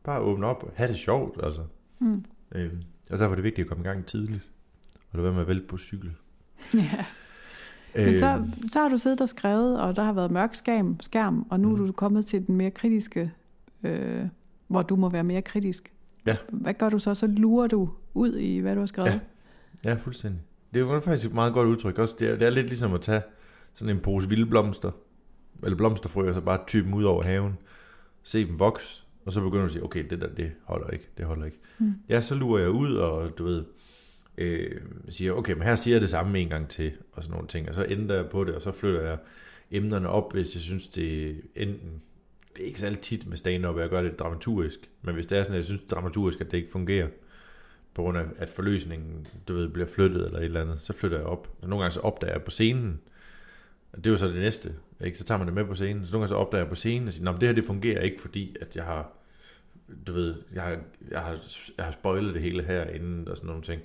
[0.04, 1.62] Bare åbne op og have det sjovt, altså.
[2.00, 2.26] Mm.
[2.56, 2.72] Øh,
[3.10, 4.50] og derfor er det vigtigt at komme i gang tidligt.
[5.12, 6.12] Og lade være med at vælte på cykel.
[7.96, 8.06] Ja.
[8.06, 11.48] Men så, så har du siddet og skrevet, og der har været mørk skærm, skærm
[11.50, 11.82] og nu mm.
[11.82, 13.32] er du kommet til den mere kritiske,
[13.84, 14.26] øh,
[14.68, 15.94] hvor du må være mere kritisk.
[16.26, 16.38] Ja.
[16.50, 17.14] Hvad gør du så?
[17.14, 19.10] Så lurer du ud i, hvad du har skrevet?
[19.10, 19.20] Ja.
[19.84, 20.42] Ja, fuldstændig.
[20.74, 22.00] Det er jo faktisk et meget godt udtryk.
[22.00, 23.22] Også det, er, det er lidt ligesom at tage
[23.74, 24.92] sådan en pose vilde blomster,
[25.64, 27.58] eller blomsterfrø, og så bare type dem ud over haven,
[28.24, 31.10] se dem vokse, og så begynder du at sige, okay, det der, det holder ikke,
[31.18, 31.60] det holder ikke.
[31.80, 31.94] Mm.
[32.10, 33.64] Ja, så lurer jeg ud, og du ved,
[34.38, 37.48] øh, siger, okay, men her siger jeg det samme en gang til, og sådan nogle
[37.48, 39.18] ting, og så ændrer jeg på det, og så flytter jeg
[39.72, 42.02] emnerne op, hvis jeg synes, det enten,
[42.56, 45.38] det er ikke særlig tit med stand-up, at jeg gør det dramaturgisk, men hvis det
[45.38, 47.08] er sådan, at jeg synes dramaturgisk, at det ikke fungerer,
[47.94, 51.18] på grund af, at forløsningen, du ved, bliver flyttet eller et eller andet, så flytter
[51.18, 51.48] jeg op.
[51.62, 53.00] Så nogle gange så opdager jeg på scenen,
[53.94, 54.74] og det er jo så det næste,
[55.06, 55.18] ikke?
[55.18, 57.08] så tager man det med på scenen, så nogle gange så opdager jeg på scenen
[57.08, 59.12] og siger, det her det fungerer ikke, fordi at jeg har,
[60.08, 60.78] du ved, jeg har,
[61.12, 61.38] jeg har,
[61.78, 63.82] jeg har spoilet det hele herinde og sådan nogle ting.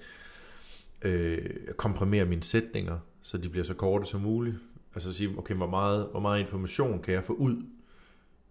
[1.02, 4.56] Øh, jeg komprimerer mine sætninger, så de bliver så korte som muligt.
[4.94, 7.62] Altså sige, okay, hvor meget, hvor meget information kan jeg få ud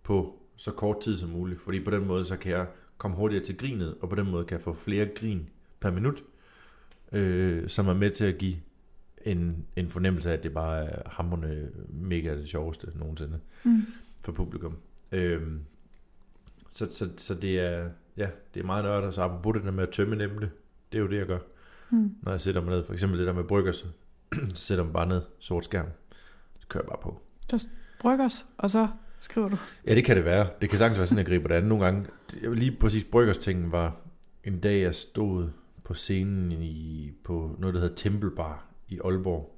[0.06, 3.44] på så kort tid som muligt, fordi på den måde, så kan jeg komme hurtigere
[3.46, 6.24] til grinet, og på den måde kan jeg få flere grin per minut,
[7.12, 8.56] øh, som er med til at give
[9.26, 13.82] en, en fornemmelse af, at det bare er hammerne mega det sjoveste nogensinde Mm.
[14.26, 14.78] for publikum.
[15.12, 15.42] Øh,
[16.72, 19.84] så, så, så det er, ja, det er meget nørdet, så apropos det der med
[19.84, 20.52] at tømme et emne,
[20.92, 21.40] det er jo det, jeg gør.
[21.90, 22.16] Mm.
[22.22, 23.86] Når jeg sætter mig ned, for eksempel det der med brygger, så,
[24.54, 25.86] så sætter mig bare ned, sort skærm,
[26.60, 27.22] så kører jeg bare på.
[28.00, 28.88] Bryggers, og så
[29.26, 29.58] skriver du.
[29.88, 30.50] Ja, det kan det være.
[30.62, 32.06] Det kan sagtens være sådan, jeg griber det andet nogle gange.
[32.42, 33.96] Lige præcis Bryggers tingen var
[34.44, 35.50] en dag, jeg stod
[35.84, 39.56] på scenen i, på noget, der hedder Tempelbar i Aalborg.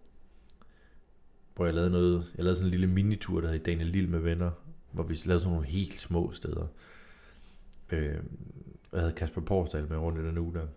[1.56, 4.20] Hvor jeg lavede noget, jeg lavede sådan en lille minitur, der hed Daniel Lille med
[4.20, 4.52] venner,
[4.92, 6.68] hvor vi lavede sådan nogle helt små steder.
[7.90, 8.16] Øh,
[8.94, 10.68] jeg havde Kasper Porsdal med rundt i den uge der.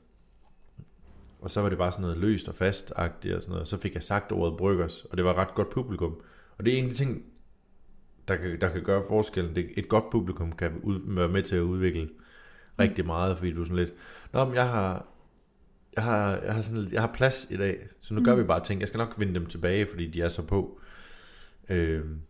[1.41, 3.69] Og så var det bare sådan noget løst og fast og sådan noget.
[3.69, 6.21] Så fik jeg sagt ordet Bryggers, og det var ret godt publikum.
[6.59, 7.25] Og det er en af de ting,
[8.31, 9.55] der kan, der kan gøre forskellen.
[9.55, 12.09] Det, et godt publikum kan ud, være med til at udvikle
[12.79, 13.93] rigtig meget, fordi du er sådan lidt,
[14.33, 15.07] Nå, men jeg har,
[15.97, 18.41] jeg har, jeg har, sådan, jeg har plads i dag, så nu gør Mm.
[18.41, 18.81] vi bare ting.
[18.81, 20.81] Jeg skal nok vinde dem tilbage, fordi de er så på.
[21.69, 22.21] Øhm,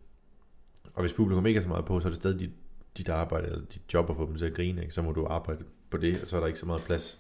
[0.94, 2.50] og hvis publikum ikke er så meget på, så er det stadig dit,
[2.96, 4.94] dit arbejde, eller dit job at få dem til at grine, ikke?
[4.94, 7.18] så må du arbejde på det, og så er der ikke så meget plads.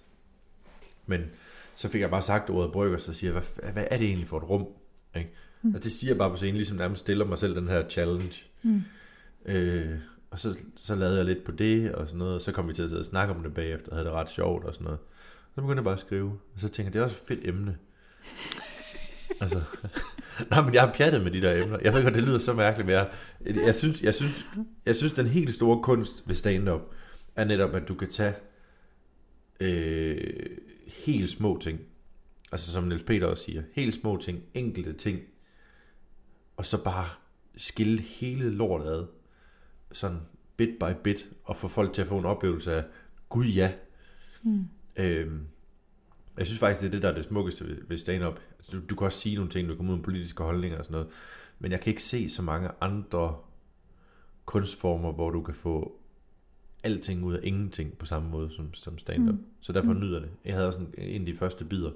[1.06, 1.20] Men
[1.74, 4.28] så fik jeg bare sagt ordet brygger, så siger jeg, hvad, hvad er det egentlig
[4.28, 4.66] for et rum?
[5.16, 5.30] Ikke?
[5.62, 5.74] Mm.
[5.74, 8.42] Og det siger jeg bare på scenen, ligesom nærmest stiller mig selv den her challenge.
[8.62, 8.82] Mm.
[9.46, 9.98] Øh,
[10.30, 12.74] og så, så lavede jeg lidt på det, og sådan noget, og så kom vi
[12.74, 14.84] til at sidde og snakke om det bagefter, og havde det ret sjovt og sådan
[14.84, 14.98] noget.
[15.54, 17.48] Så begyndte jeg bare at skrive, og så tænkte jeg, det er også et fedt
[17.48, 17.76] emne.
[19.40, 19.60] altså,
[20.50, 21.78] nej, men jeg har pjattet med de der emner.
[21.82, 23.10] Jeg ved godt, det lyder så mærkeligt, men jeg,
[23.66, 24.46] jeg, synes, jeg, synes,
[24.86, 26.80] jeg synes, den helt store kunst ved stand-up,
[27.36, 28.34] er netop, at du kan tage
[29.60, 30.34] øh,
[30.86, 31.80] helt små ting,
[32.52, 35.20] altså som Niels Peter også siger, helt små ting, enkelte ting,
[36.60, 37.08] og så bare
[37.56, 39.06] skille hele lortet ad,
[39.92, 40.18] sådan
[40.56, 42.84] bit by bit, og få folk til at få en oplevelse af,
[43.28, 43.72] gud ja.
[44.42, 44.64] Mm.
[44.96, 45.46] Øhm,
[46.38, 48.40] jeg synes faktisk, det er det, der er det smukkeste ved, ved stand-up.
[48.58, 50.78] Altså, Du, du kan også sige nogle ting, du kan komme ud med politiske holdninger
[50.78, 51.08] og sådan noget,
[51.58, 53.36] men jeg kan ikke se så mange andre
[54.44, 56.00] kunstformer, hvor du kan få
[56.82, 59.34] alting ud af ingenting på samme måde som, som stand-up.
[59.34, 59.44] Mm.
[59.60, 60.00] Så derfor Mm.
[60.00, 60.30] nyder jeg det.
[60.44, 61.90] Jeg havde også en, en af de første bidder,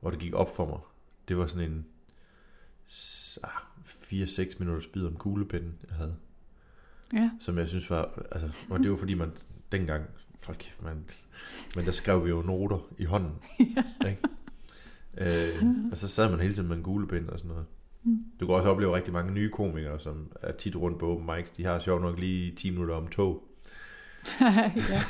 [0.00, 0.78] hvor det gik op for mig.
[1.28, 1.86] Det var sådan en
[2.88, 6.14] 4-6 minutters bid om kuglepinden, jeg havde.
[7.12, 7.30] Ja.
[7.40, 9.32] Som jeg synes var, altså, og det var fordi man
[9.72, 10.04] dengang,
[10.44, 11.04] hold kæft, man,
[11.76, 13.32] men der skrev vi jo noter i hånden.
[14.08, 14.20] ikke?
[15.18, 17.66] Øh, og så sad man hele tiden med en kuglepind og sådan noget.
[18.02, 18.24] Mm.
[18.40, 21.50] Du kan også opleve rigtig mange nye komikere, som er tit rundt på open mics.
[21.50, 23.44] De har sjovt nok lige 10 minutter om tog.
[24.40, 25.02] ja.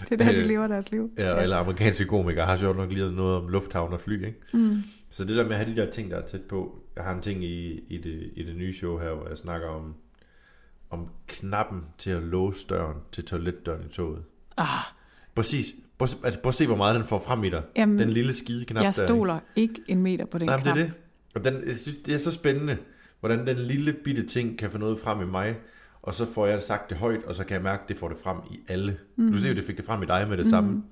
[0.00, 1.10] Det er der, de Øh, lever deres liv.
[1.18, 4.38] Ja, og alle amerikanske komikere har sjovt nok lige noget om lufthavn og fly, ikke?
[4.52, 4.82] Mm.
[5.10, 6.78] Så det der med at have de der ting, der er tæt på.
[6.96, 9.68] Jeg har en ting i, i, det, i det nye show her, hvor jeg snakker
[9.68, 9.94] om,
[10.90, 14.22] om knappen til at låse døren til toiletdøren i toget.
[14.56, 14.66] Ah,
[15.34, 15.66] Præcis.
[15.98, 17.62] Prøv, altså, prøv at se, hvor meget den får frem i dig.
[17.76, 19.02] jamen, Den lille skide knap jeg der.
[19.02, 19.12] ikke?
[19.12, 20.78] stoler ikke en meter på den Nej, men det knap.
[20.78, 20.92] er det.
[21.34, 22.78] Og den, jeg synes, det er så spændende,
[23.20, 25.56] hvordan den lille bitte ting kan få noget frem i mig,
[26.02, 28.08] og så får jeg sagt det højt, og så kan jeg mærke, at det får
[28.08, 28.98] det frem i alle.
[29.16, 29.32] Mm.
[29.32, 30.50] Du ser jo, det fik det frem i dig med det mm.
[30.50, 30.82] samme,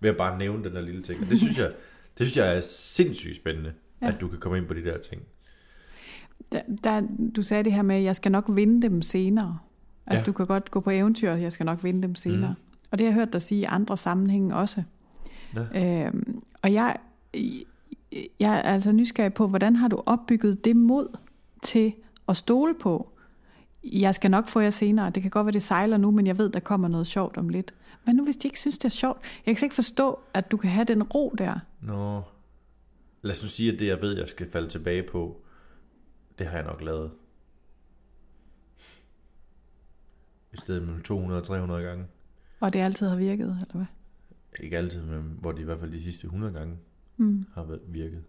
[0.00, 1.20] ved at bare nævne den der lille ting.
[1.20, 1.72] Og det synes jeg,
[2.18, 4.08] det synes jeg er sindssygt spændende, Ja.
[4.08, 5.22] at du kan komme ind på de der ting.
[6.52, 7.02] Der, der,
[7.36, 9.58] du sagde det her med, at jeg skal nok vinde dem senere.
[10.06, 10.26] Altså, Ja.
[10.26, 12.50] du kan godt gå på eventyr, jeg skal nok vinde dem senere.
[12.58, 12.62] Mm.
[12.90, 14.82] Og det har jeg hørt dig sige i andre sammenhænge også.
[15.74, 16.06] Ja.
[16.06, 16.96] Øhm, og jeg,
[18.40, 21.16] jeg er altså nysgerrig på, hvordan har du opbygget det mod
[21.62, 21.92] til
[22.28, 23.12] at stole på?
[23.84, 25.10] Jeg skal nok få jer senere.
[25.10, 27.48] Det kan godt være, det sejler nu, men jeg ved, der kommer noget sjovt om
[27.48, 27.74] lidt.
[28.08, 29.20] Men nu hvis de ikke synes, det er sjovt?
[29.46, 31.60] Jeg kan ikke forstå, at du kan have den ro der.
[31.80, 32.22] Nå,
[33.22, 35.42] lad os nu sige, at det, jeg ved, jeg skal falde tilbage på,
[36.38, 37.10] det har jeg nok lavet.
[40.52, 42.06] Et sted mellem 200-300 gange.
[42.60, 43.86] Og det altid har virket, eller hvad?
[44.60, 46.78] Ikke altid, men hvor det i hvert fald de sidste 100 gange
[47.16, 47.46] mm.
[47.54, 48.24] har virket.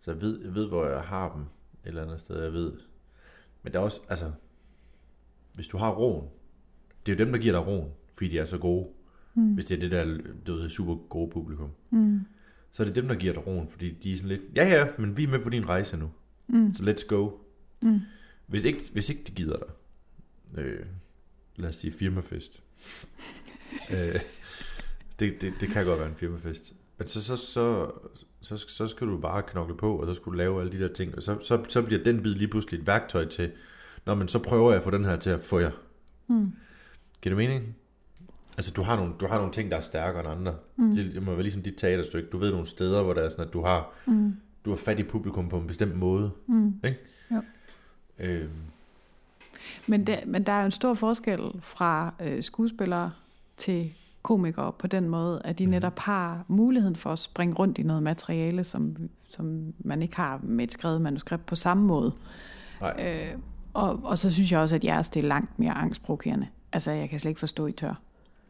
[0.00, 1.48] Så jeg ved, jeg ved, hvor jeg har dem et
[1.84, 2.72] eller andet sted, jeg ved.
[3.62, 4.32] Men der er også, altså,
[5.54, 6.28] hvis du har roen,
[7.06, 8.88] det er jo dem, der giver dig roen, fordi de er så gode.
[9.34, 9.54] Mm.
[9.54, 11.70] Hvis det er det der du ved, super gode publikum.
[11.90, 12.20] Mm.
[12.72, 14.88] Så er det dem, der giver dig roen, fordi de er sådan lidt, ja ja,
[14.98, 16.10] men vi er med på din rejse nu.
[16.46, 16.74] Mm.
[16.74, 17.30] Så let's go.
[17.80, 18.00] Mm.
[18.46, 19.68] Hvis, ikke, hvis ikke de gider dig,
[20.64, 20.86] øh,
[21.56, 22.62] lad os sige firmafest.
[23.92, 24.20] øh,
[25.18, 26.74] det, det, det kan godt være en firmafest.
[26.98, 27.90] Men så, så, så,
[28.40, 30.92] så, så skal du bare knokle på, og så skal du lave alle de der
[30.92, 33.50] ting, og så, så, så bliver den bid lige pludselig et værktøj til,
[34.08, 35.70] Nå, men så prøver jeg at få den her til at få jer.
[36.26, 36.52] Mm.
[37.22, 37.76] Giver det mening?
[38.58, 40.54] Altså, du har, nogle, du har nogle ting, der er stærkere end andre.
[40.76, 40.94] Mm.
[40.94, 42.28] Det, det må være ligesom dit teaterstykke.
[42.30, 44.36] Du ved nogle steder, hvor der er sådan, at du har, mm.
[44.64, 46.30] du har fat i publikum på en bestemt måde.
[46.46, 46.74] Mm.
[46.84, 46.98] Ikke?
[47.30, 47.42] Jo.
[48.18, 48.50] Øhm.
[49.86, 53.12] Men, det, men der er jo en stor forskel fra øh, skuespillere
[53.56, 53.92] til
[54.22, 55.70] komikere på den måde, at de mm.
[55.70, 58.96] netop har muligheden for at springe rundt i noget materiale, som,
[59.30, 62.12] som man ikke har med et skrevet manuskript på samme måde.
[62.80, 63.30] Nej.
[63.32, 63.38] Øh,
[63.74, 66.46] og, og så synes jeg også, at jeres det er langt mere angstprovokerende.
[66.72, 68.00] Altså, jeg kan slet ikke forstå, I tør.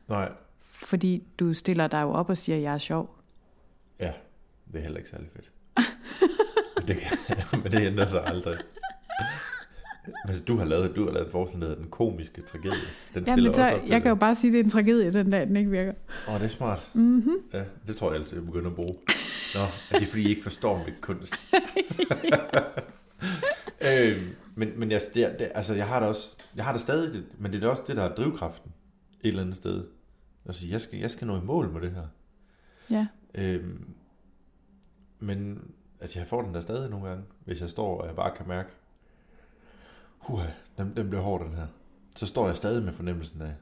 [0.08, 0.32] Nej.
[0.60, 3.14] Fordi du stiller dig jo op og siger, at jeg er sjov.
[4.00, 4.12] Ja,
[4.72, 5.50] det er heller ikke særlig fedt.
[6.88, 6.96] det,
[7.62, 8.58] men det ændrer sig aldrig.
[10.24, 12.78] Altså, du har lavet, du har lavet en der den komiske tragedie.
[13.14, 15.30] Den ja, men så, jeg kan jo bare sige, at det er en tragedie, den
[15.30, 15.92] dag, den ikke virker.
[16.28, 16.90] Åh, oh, det er smart.
[16.94, 17.36] Mm-hmm.
[17.52, 18.96] Ja, det tror jeg altid, jeg begynder at bruge.
[19.54, 21.34] Nå, er det fordi, I ikke forstår mit kunst?
[23.88, 24.22] øh,
[24.54, 27.52] men men jeg, det, det, altså, jeg har det også, jeg har det stadig, men
[27.52, 28.72] det er også det, der er drivkraften
[29.20, 29.84] et eller andet sted.
[30.48, 32.06] Altså, jeg skal, jeg skal nå i mål med det her.
[32.90, 33.06] Ja.
[33.34, 33.94] Øhm,
[35.18, 38.36] men altså, jeg får den der stadig nogle gange, hvis jeg står, og jeg bare
[38.36, 38.68] kan mærke,
[40.18, 41.66] huha, den, den bliver hård, den her.
[42.16, 43.54] Så står jeg stadig med fornemmelsen af,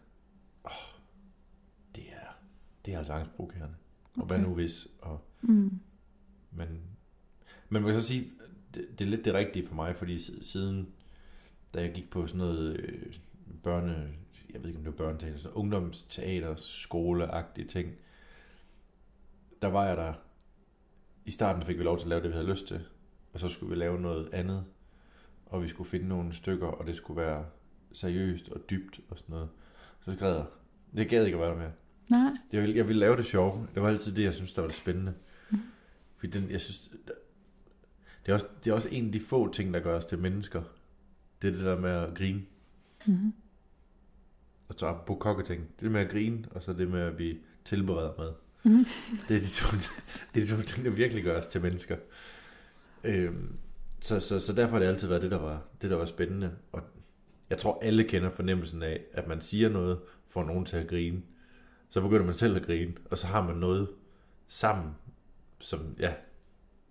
[0.64, 1.01] oh,
[1.94, 2.37] det er,
[2.85, 3.75] det er altså angstprovokerende.
[4.14, 4.20] Okay.
[4.20, 5.81] Og hvad nu hvis, og, mm.
[6.51, 6.68] men,
[7.68, 8.31] men man kan så sige,
[8.75, 10.88] det, det er lidt det rigtige for mig, fordi siden,
[11.75, 13.16] da jeg gik på sådan noget øh,
[13.62, 14.09] børne,
[14.52, 17.94] jeg ved ikke om det var børneteater, sådan ungdomsteater, skoleagtige ting,
[19.62, 20.12] der var jeg der,
[21.24, 22.80] i starten fik vi lov til at lave det, vi havde lyst til,
[23.32, 24.64] og så skulle vi lave noget andet,
[25.46, 27.46] og vi skulle finde nogle stykker, og det skulle være
[27.92, 29.48] seriøst og dybt og sådan noget.
[30.04, 30.44] Så skrev jeg,
[30.96, 31.72] det gad ikke at være der mere.
[32.09, 32.30] Nej.
[32.52, 33.68] Jeg ville, jeg ville lave det sjove.
[33.74, 35.14] Det var altid det, jeg synes, der var det spændende.
[35.50, 35.59] Mm.
[36.16, 36.90] Fordi den, jeg synes,
[38.26, 40.18] det er, også, det er også en af de få ting, der gør os til
[40.18, 40.62] mennesker.
[41.42, 42.42] Det er det der med at grine.
[43.06, 43.32] Mm-hmm.
[44.68, 45.68] Og så på kokketing.
[45.81, 48.33] Det med at grine, og så det med, at vi tilbereder mad.
[48.62, 48.87] Mm-hmm.
[49.29, 49.76] Det, er de to,
[50.35, 51.96] det er de to ting, der virkelig gør os til mennesker.
[53.05, 53.57] Øhm,
[54.00, 56.52] så, så, så derfor har det altid været det, der var, det, der var spændende.
[56.72, 56.83] Og
[57.50, 61.22] jeg tror, alle kender fornemmelsen af, at man siger noget, får nogen til at grine.
[61.88, 63.88] Så begynder man selv at grine, og så har man noget
[64.48, 64.90] sammen,
[65.59, 66.12] som, ja,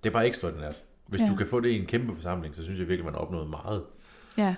[0.03, 0.83] det er bare ekstraordinært.
[1.07, 1.27] Hvis ja.
[1.27, 3.49] du kan få det i en kæmpe forsamling, så synes jeg virkelig, man har opnået
[3.49, 3.83] meget.
[4.38, 4.55] Ja.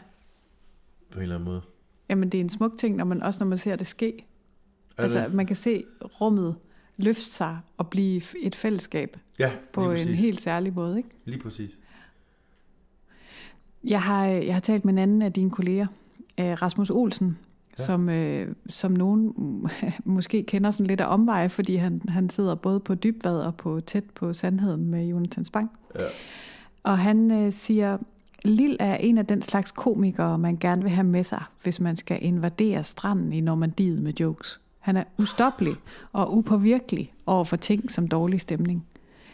[1.11, 1.61] På en eller anden måde.
[2.09, 4.25] Jamen, det er en smuk ting, når man, også når man ser det ske.
[4.97, 5.33] Er altså, det?
[5.33, 5.83] man kan se
[6.21, 6.55] rummet
[6.97, 9.17] løfte sig og blive et fællesskab.
[9.39, 11.09] Ja, På en helt særlig måde, ikke?
[11.25, 11.77] Lige præcis.
[13.83, 15.87] Jeg har, jeg har talt med en anden af dine kolleger,
[16.37, 17.37] øh, Rasmus Olsen,
[17.79, 17.83] ja.
[17.83, 19.33] som, øh, som nogen
[20.05, 23.79] måske kender sådan lidt af omveje, fordi han, han sidder både på dybvad og på
[23.79, 25.71] tæt på sandheden med Jonathan Spang.
[25.99, 26.05] Ja.
[26.83, 27.97] Og han øh, siger,
[28.47, 31.95] Lil er en af den slags komikere, man gerne vil have med sig, hvis man
[31.95, 34.59] skal invadere stranden i Normandiet med jokes.
[34.79, 35.75] Han er ustoppelig
[36.13, 38.85] og upåvirkelig over for ting som dårlig stemning.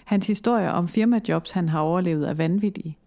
[0.05, 2.97] Hans historier om firmajobs, han har overlevet, er vanvittige.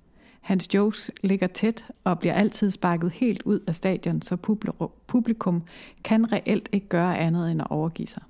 [0.41, 4.37] Hans jokes ligger tæt og bliver altid sparket helt ud af stadion, så
[5.07, 5.63] publikum
[6.05, 8.23] kan reelt ikke gøre andet end at overgive sig.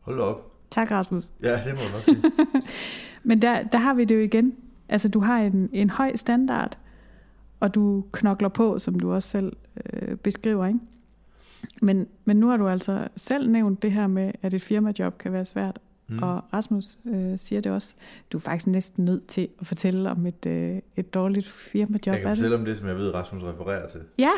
[0.00, 0.52] Hold op.
[0.70, 1.32] Tak, Rasmus.
[1.42, 2.22] Ja, det må nok sige.
[3.28, 4.54] Men der, der har vi det jo igen.
[4.88, 6.78] Altså, du har en, en høj standard,
[7.60, 9.56] og du knokler på, som du også selv
[9.92, 10.80] øh, beskriver, ikke?
[11.82, 15.32] Men, men nu har du altså selv nævnt det her med, at et firmajob kan
[15.32, 15.78] være svært.
[16.08, 16.22] Mm.
[16.22, 17.94] Og Rasmus øh, siger det også.
[18.32, 22.06] Du er faktisk næsten nødt til at fortælle om et, øh, et dårligt firmajob.
[22.06, 24.00] Jeg kan fortælle om det, som jeg ved, Rasmus refererer til.
[24.18, 24.30] Ja,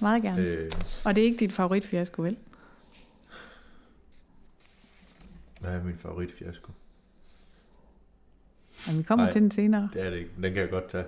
[0.00, 0.42] meget gerne.
[0.42, 0.70] Øh.
[1.04, 2.36] Og det er ikke dit favoritfiasko, vel?
[5.60, 6.72] Hvad er min favoritfiasko?
[8.86, 9.32] Men vi kommer Nej.
[9.32, 9.88] til den senere.
[9.94, 10.30] Det er det ikke.
[10.42, 11.04] Den kan jeg godt tage.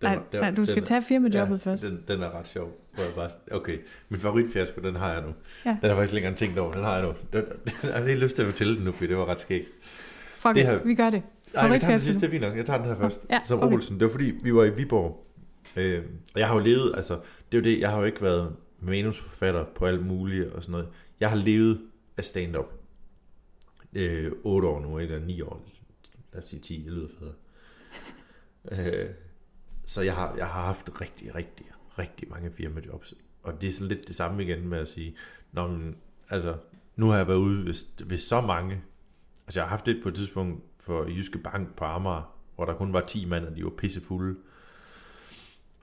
[0.00, 1.82] Den Nej, den- nej, du skal den- tage firmajobbet ja, først.
[1.84, 2.80] Den, den er ret sjov.
[2.94, 5.28] Hvor jeg bare, okay, min favoritfiasko, den har jeg nu.
[5.64, 5.76] Ja.
[5.82, 6.72] Den har faktisk engang tænkt over.
[6.72, 7.12] Den har jeg nu.
[7.32, 9.40] Den, den, jeg har helt lyst til at fortælle den nu, fordi det var ret
[9.40, 9.68] skægt.
[10.34, 11.22] Fuck det her- vi gør det.
[11.54, 12.56] Nej, vi tager den sidste, det er fint nok.
[12.56, 13.26] Jeg tager den her først.
[13.30, 13.74] Ja, Som okay.
[13.74, 14.00] Olsen.
[14.00, 15.26] Det var fordi, vi var i Viborg.
[15.76, 16.02] Øh,
[16.34, 17.14] og jeg har jo levet, altså,
[17.52, 20.72] det er jo det, jeg har jo ikke været manusforfatter på alt muligt og sådan
[20.72, 20.88] noget.
[21.20, 21.80] Jeg har levet
[22.16, 22.72] af stand-up.
[23.94, 25.66] Øh, 8 år nu, eller 9 år.
[26.32, 27.34] Lad os sige 10, det lyder federe.
[28.72, 29.10] øh,
[29.86, 31.66] så jeg har, jeg har haft rigtig, rigtig,
[31.98, 33.14] rigtig mange firmajobs.
[33.42, 35.16] Og det er sådan lidt det samme igen med at sige,
[35.52, 35.96] Nå, men,
[36.28, 36.56] altså,
[36.96, 38.82] nu har jeg været ude ved, ved så mange.
[39.46, 42.74] Altså, jeg har haft et på et tidspunkt for Jyske Bank på Amager, hvor der
[42.74, 44.36] kun var 10 mand, og de var pissefulde.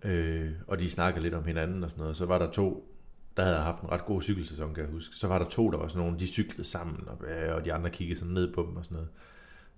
[0.04, 2.18] Øh, og de snakkede lidt om hinanden og sådan noget.
[2.18, 2.94] Så var der to,
[3.38, 5.16] der havde haft en ret god cykelsæson, kan jeg huske.
[5.16, 7.18] Så var der to, der var sådan nogle, de cyklede sammen, og,
[7.56, 9.10] og de andre kiggede sådan ned på dem og sådan noget.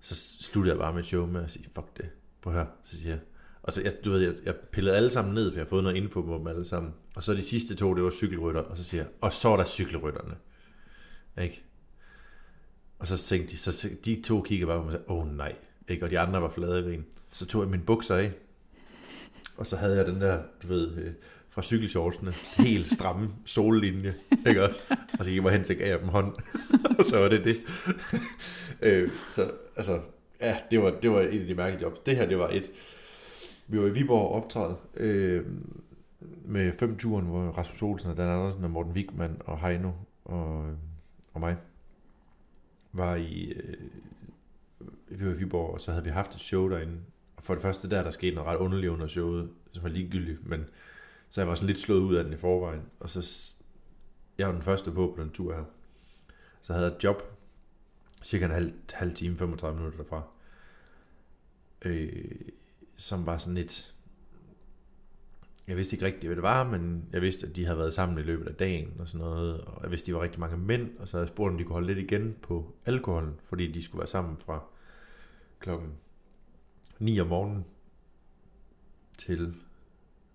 [0.00, 2.10] Så sluttede jeg bare med show med at sige, fuck det,
[2.42, 2.66] på her.
[2.84, 3.20] Så siger jeg,
[3.62, 5.82] og så, jeg, du ved, jeg, jeg pillede alle sammen ned, for jeg har fået
[5.82, 6.94] noget info på dem alle sammen.
[7.14, 9.56] Og så de sidste to, det var cykelrytter, og så siger jeg, og så er
[9.56, 10.34] der cykelrytterne.
[11.42, 11.62] Ikke?
[12.98, 15.36] Og så tænkte de, så de to kigger bare på mig og sagde, åh oh,
[15.36, 15.56] nej.
[15.88, 16.04] Ikke?
[16.04, 17.04] Og de andre var flade i grin.
[17.32, 18.32] Så tog jeg mine bukser af,
[19.56, 21.12] og så havde jeg den der, du ved, øh,
[21.50, 24.14] fra cykelshortsene, helt stramme sollinje,
[24.46, 24.82] ikke også?
[24.90, 26.34] Og så gik jeg bare hen til at gav dem hånd,
[26.98, 27.56] og så var det det.
[28.82, 30.00] øh, så altså,
[30.40, 31.98] ja, det var, det var et af de mærkelige jobs.
[31.98, 32.70] Det her, det var et,
[33.66, 35.46] vi var i Viborg optræde, øh,
[36.44, 39.90] med fem turen, hvor Rasmus Olsen og Dan Andersen og Morten Wigman og Heino
[40.24, 40.72] og, øh,
[41.34, 41.56] og mig
[42.92, 43.76] var i, øh,
[45.08, 46.96] vi var i Viborg, og så havde vi haft et show derinde.
[47.36, 50.48] Og for det første der, der skete noget ret underligt under showet, som var ligegyldigt,
[50.48, 50.64] men
[51.30, 52.82] så jeg var sådan lidt slået ud af den i forvejen.
[53.00, 53.54] Og så,
[54.38, 55.64] jeg var den første på på den tur her.
[56.62, 57.22] Så havde jeg et job,
[58.22, 60.22] cirka en halv, halv time, 35 minutter derfra,
[61.82, 62.24] øh,
[62.96, 63.94] som var sådan et,
[65.68, 68.18] jeg vidste ikke rigtigt, hvad det var, men jeg vidste, at de havde været sammen
[68.18, 70.56] i løbet af dagen og sådan noget, og jeg vidste, at de var rigtig mange
[70.56, 73.72] mænd, og så havde jeg spurgt, om de kunne holde lidt igen på alkoholen, fordi
[73.72, 74.62] de skulle være sammen fra
[75.58, 75.92] klokken
[76.98, 77.64] 9 om morgenen
[79.18, 79.54] til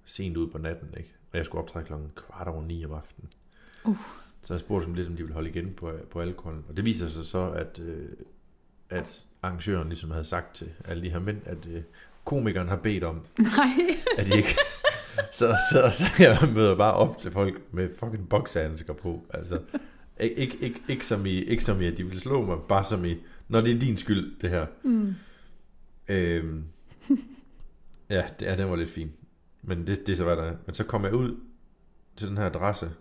[0.06, 1.14] sent ud på natten, ikke?
[1.32, 3.30] Og jeg skulle optræde klokken kvart over 9 om aftenen.
[3.84, 3.98] Uh.
[4.42, 6.66] Så jeg spurgte dem lidt, om de ville holde igen på, på alkoholen.
[6.70, 8.10] Og det viser sig så, at, øh,
[8.90, 11.82] at arrangøren ligesom havde sagt til alle de her mænd, at øh,
[12.26, 13.68] komikeren har bedt om, Nej.
[14.18, 14.56] at de ikke...
[15.40, 19.26] så, så, så jeg møder bare op til folk med fucking boksehandsker på.
[19.34, 19.60] Altså,
[20.20, 22.84] ikke, ikke, ikke, ikke, som i, ikke som i, at de vil slå mig, bare
[22.84, 24.66] som i, når det er din skyld, det her.
[24.84, 25.16] Mm.
[26.08, 26.64] Øhm,
[28.10, 29.12] ja, det, ja, den var lidt fin.
[29.68, 30.56] Men det, det er så, hvad der er.
[30.66, 31.40] Men så kom jeg ud
[32.16, 32.92] til den her adresse,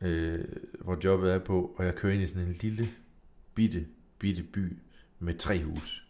[0.00, 0.44] øh,
[0.80, 2.88] hvor jobbet er på, og jeg kører ind i sådan en lille,
[3.54, 3.86] bitte,
[4.18, 4.76] bitte by
[5.18, 6.06] med tre hus.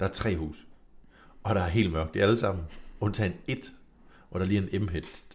[0.00, 0.66] Der er tre hus.
[1.42, 2.14] Og der er helt mørkt.
[2.14, 2.64] De er alle sammen.
[3.00, 3.72] Undtagen et,
[4.30, 4.88] hvor der lige en m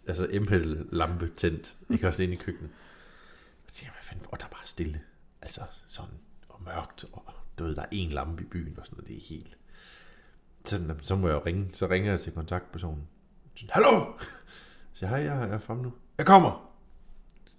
[0.07, 0.45] altså m
[0.91, 1.77] lampe tændt.
[1.89, 2.71] Ikke også inde i køkkenet.
[3.67, 5.01] Og tænker hvad fanden, og der er bare stille.
[5.41, 6.15] Altså sådan,
[6.49, 9.17] og mørkt, og du ved, der er en lampe i byen og sådan noget, det
[9.17, 9.57] er helt...
[10.68, 13.03] Så, så må jeg jo ringe, så ringer jeg til kontaktpersonen.
[13.70, 13.89] Hallo!
[14.93, 15.93] Så jeg, hej, jeg er fremme nu.
[16.18, 16.72] Jeg kommer!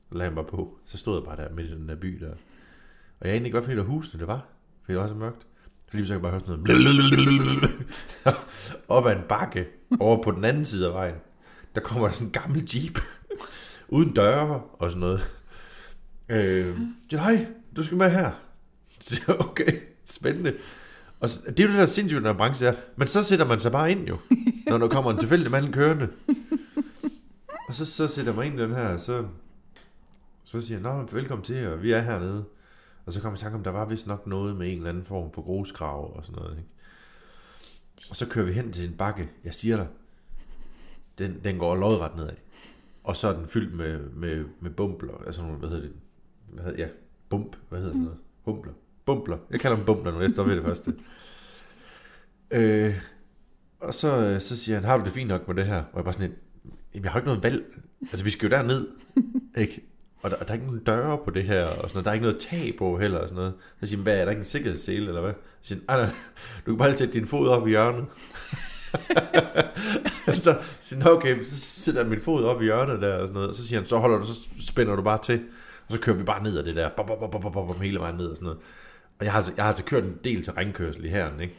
[0.08, 0.78] Så lagde jeg mig på.
[0.84, 2.30] Så stod jeg bare der midt i den der by der.
[3.20, 4.46] Og jeg anede ikke, hvad for et af husene det var.
[4.82, 5.46] Fordi det var så mørkt.
[5.90, 7.70] Så lige så kan jeg bare høre sådan noget.
[8.88, 9.66] Op ad en bakke.
[10.00, 11.14] Over på den anden side af vejen.
[11.74, 12.98] Der kommer der sådan en gammel jeep.
[13.88, 15.20] Uden døre og sådan noget.
[16.28, 16.76] Øh,
[17.10, 17.46] hej,
[17.76, 18.30] du skal med her.
[19.00, 19.72] Så okay,
[20.04, 20.54] spændende.
[21.20, 22.74] Og det er jo det der sindssygt, når branche er.
[22.96, 24.18] Men så sætter man sig bare ind jo,
[24.70, 26.08] når der kommer en tilfældig mand kørende.
[27.68, 29.26] Og så, så sætter man ind i den her, så,
[30.44, 32.44] så siger jeg, nå, velkommen til, og vi er hernede.
[33.06, 34.90] Og så kom jeg i tanke om, der var vist nok noget med en eller
[34.90, 36.56] anden form for grusgrav og sådan noget.
[36.56, 36.68] Ikke?
[38.10, 39.86] Og så kører vi hen til en bakke, jeg siger dig,
[41.18, 42.36] den, den går lodret nedad.
[43.04, 45.92] Og så er den fyldt med, med, med bumpler, altså nogle, hvad hedder det,
[46.48, 46.88] hvad hedder, ja,
[47.28, 48.72] bump, hvad hedder sådan noget, humpler,
[49.08, 50.94] bumpler, jeg kalder dem bumpler nu, jeg står ved det første.
[52.50, 52.94] Øh,
[53.80, 55.76] og så, så siger han, har du det fint nok med det her?
[55.76, 56.38] Og jeg bare sådan, lidt,
[56.94, 57.64] "Jamen, jeg har ikke noget valg,
[58.10, 58.86] altså vi skal jo derned,
[59.56, 59.82] ikke?
[60.22, 62.04] Og der, og der er ikke nogen døre på det her, og sådan noget.
[62.04, 63.54] der er ikke noget tag på heller, og sådan noget.
[63.80, 65.32] Så siger han, hvad, er der ikke en sikkerhedssele, eller hvad?
[65.62, 66.14] Så siger han, "Ej, nej,
[66.66, 68.04] du kan bare sætte din fod op i hjørnet.
[70.34, 73.34] så siger han, okay, så sætter jeg min fod op i hjørnet der, og sådan
[73.34, 73.48] noget.
[73.48, 75.40] Og så siger han, så holder du, så spænder du bare til.
[75.88, 78.00] Og så kører vi bare ned ad det der, bop, bop, bop, bop, bop, hele
[78.00, 78.58] vejen ned og sådan noget.
[79.18, 81.54] Og jeg har, altså- jeg har altså kørt en del til ringkørsel i herren, ikke?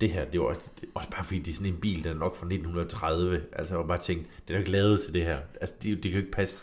[0.00, 2.14] Det her, det var det, også bare fordi, det er sådan en bil, der er
[2.14, 3.40] nok fra 1930.
[3.52, 5.38] Altså, jeg var bare tænkt, den er ikke lavet til det her.
[5.60, 6.62] Altså, det, det kan jo ikke passe.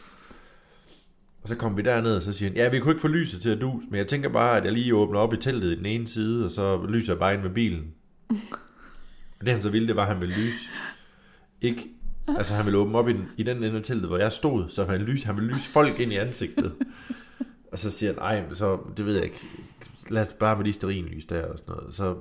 [1.41, 3.41] Og så kom vi derned, og så siger han, ja, vi kunne ikke få lyset
[3.41, 5.75] til at dus, men jeg tænker bare, at jeg lige åbner op i teltet i
[5.75, 7.93] den ene side, og så lyser jeg bare ind med bilen.
[9.39, 10.57] Og det han så ville, det var, at han ville lyse.
[11.61, 11.87] Ikke,
[12.27, 14.69] altså han ville åbne op i den, i den ende af teltet, hvor jeg stod,
[14.69, 16.73] så han, lyse, han ville lyse folk ind i ansigtet.
[17.71, 19.39] og så siger han, nej, så det ved jeg ikke,
[20.09, 21.95] lad os bare med de sterinlys der og sådan noget.
[21.95, 22.17] Så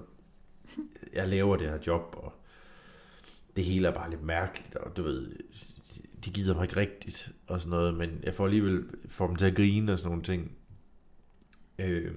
[1.13, 2.33] jeg laver det her job, og
[3.57, 5.37] det hele er bare lidt mærkeligt, og du ved,
[6.25, 9.47] de gider mig ikke rigtigt, og sådan noget, men jeg får alligevel får dem til
[9.47, 10.53] at grine og sådan nogle ting.
[11.79, 12.13] Øh,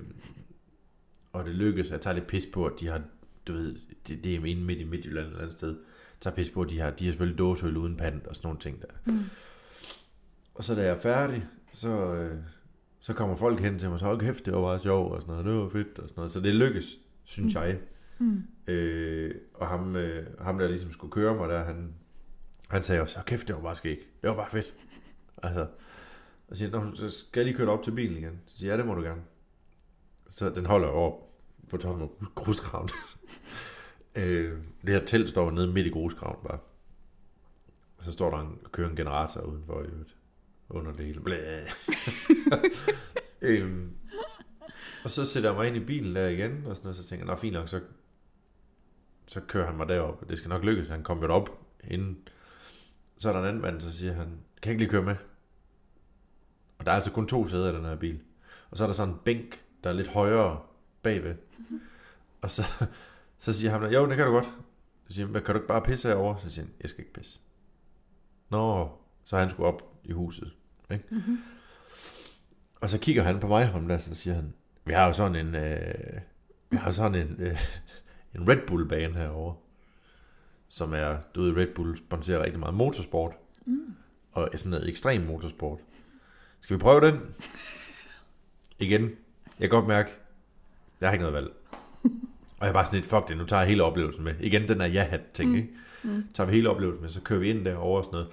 [1.33, 3.01] og det lykkes, jeg tager lidt pis på, at de har,
[3.47, 3.75] du ved,
[4.07, 5.77] det, det er inde midt i Midtjylland eller et andet sted,
[6.21, 8.59] tager pis på, at de har, de har selvfølgelig dåseøl uden pant og sådan nogle
[8.59, 8.87] ting der.
[9.05, 9.23] Mm.
[10.53, 12.37] Og så da jeg er færdig, så, øh,
[12.99, 15.31] så kommer folk hen til mig, så hold kæft, det var bare sjovt og sådan
[15.31, 16.31] noget, det var fedt og sådan noget.
[16.31, 17.61] Så det lykkes, synes mm.
[17.61, 17.77] jeg.
[18.19, 18.43] Mm.
[18.67, 21.93] Øh, og ham, øh, ham, der ligesom skulle køre mig der, han,
[22.69, 23.97] han sagde også, kæft, det var bare skæg.
[24.21, 24.75] Det var bare fedt.
[25.43, 25.67] Altså,
[26.47, 28.41] og siger, så skal jeg lige køre op til bilen igen?
[28.45, 29.21] Så siger ja, det må du gerne.
[30.29, 31.19] Så den holder over
[31.69, 32.89] på toppen af grusgraven.
[34.15, 36.59] øh, det her telt står nede midt i grusgraven bare.
[37.97, 40.15] Og så står der en, kører en generator udenfor i øvrigt.
[40.69, 41.21] Under det hele.
[41.21, 41.67] Blæh.
[43.41, 43.95] øhm,
[45.03, 47.25] og så sætter jeg mig ind i bilen der igen, og sådan noget, så tænker
[47.25, 47.81] jeg, nå fint nok, så,
[49.27, 50.29] så kører han mig derop.
[50.29, 51.49] Det skal nok lykkes, han kommer jo op
[51.83, 52.27] inden.
[53.17, 54.25] Så er der en anden mand, så siger han,
[54.61, 55.15] kan jeg ikke lige køre med?
[56.77, 58.19] Og der er altså kun to sæder i den her bil.
[58.69, 60.61] Og så er der sådan en bænk, der er lidt højere
[61.01, 61.35] bagved.
[62.41, 62.63] Og så,
[63.39, 64.49] så siger han, jo, det kan du godt.
[65.07, 66.35] Så siger han, kan du ikke bare pisse herover?
[66.37, 67.39] Så siger han, jeg skal ikke pisse.
[68.49, 68.89] Nå,
[69.25, 70.53] så han skulle op i huset.
[70.91, 71.03] Ikke?
[71.09, 71.37] Mm-hmm.
[72.81, 74.53] Og så kigger han på mig, ham der, så siger han,
[74.85, 76.19] vi har jo sådan en, øh,
[76.69, 77.59] vi har sådan en, øh,
[78.35, 79.55] en Red Bull bane herovre,
[80.69, 83.31] som er, du ved, Red Bull sponsorer rigtig meget motorsport,
[83.65, 83.95] mm.
[84.31, 85.79] og sådan noget ekstrem motorsport.
[86.61, 87.19] Skal vi prøve den?
[88.79, 89.01] Igen,
[89.59, 90.09] jeg kan godt mærke,
[91.01, 91.51] jeg har ikke noget valg.
[92.59, 94.33] Og jeg er bare sådan lidt, fuck det, nu tager jeg hele oplevelsen med.
[94.39, 95.55] Igen, den er ja-hat ting, mm.
[95.55, 95.69] ikke?
[96.03, 96.23] Mm.
[96.33, 98.31] Tager vi hele oplevelsen med, så kører vi ind derovre og sådan noget.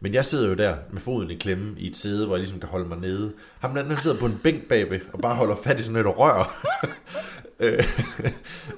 [0.00, 2.60] Men jeg sidder jo der med foden i klemme i et sæde, hvor jeg ligesom
[2.60, 3.32] kan holde mig nede.
[3.58, 6.18] Ham den han sidder på en bænk bagved og bare holder fat i sådan et
[6.18, 6.44] rør.
[7.62, 7.84] Øh,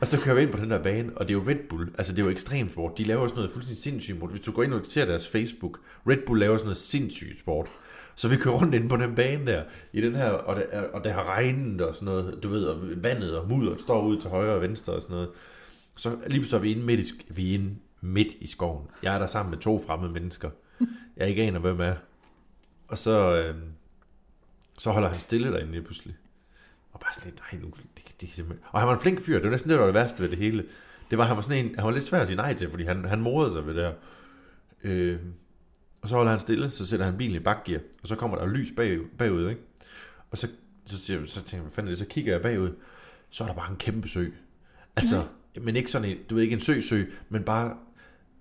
[0.01, 1.91] og så kører vi ind på den der bane, og det er jo Red Bull.
[1.99, 2.99] Altså, det er jo ekstrem sport.
[2.99, 4.31] De laver sådan noget fuldstændig sindssygt sport.
[4.31, 7.69] Hvis du går ind og ser deres Facebook, Red Bull laver sådan noget sindssygt sport.
[8.15, 9.63] Så vi kører rundt ind på den bane der,
[9.93, 12.81] i den her, og det, og det har regnet og sådan noget, du ved, og
[12.97, 15.31] vandet og mudder står ud til højre og venstre og sådan noget.
[15.97, 18.87] Så lige så er vi inde midt i, vi er inde midt i skoven.
[19.03, 20.51] Jeg er der sammen med to fremmede mennesker.
[21.17, 21.95] Jeg ikke aner, hvem er.
[22.89, 23.57] Og så, øh,
[24.79, 26.17] så holder han stille derinde lige pludselig.
[26.93, 28.65] Og bare sådan lidt, nej, nu, det, det, det, simpelthen...
[28.71, 30.29] Og han var en flink fyr, det var næsten det, der var det værste ved
[30.29, 30.65] det hele.
[31.11, 32.85] Det var, han var sådan en, han var lidt svær at sige nej til, fordi
[32.85, 33.93] han, han morede sig ved det her.
[34.85, 35.19] Øh,
[36.03, 38.47] og så holder han stille, så sætter han bilen i bakgear, og så kommer der
[38.47, 39.61] lys bag, bagud, ikke?
[40.31, 40.49] Og så,
[40.85, 41.99] så, så, så tænker jeg, hvad fanden er det?
[41.99, 42.71] Så kigger jeg bagud,
[43.31, 44.27] så er der bare en kæmpe sø.
[44.97, 45.17] Altså,
[45.57, 45.61] ja.
[45.61, 47.77] men ikke sådan en, du ved ikke en sø-sø, men bare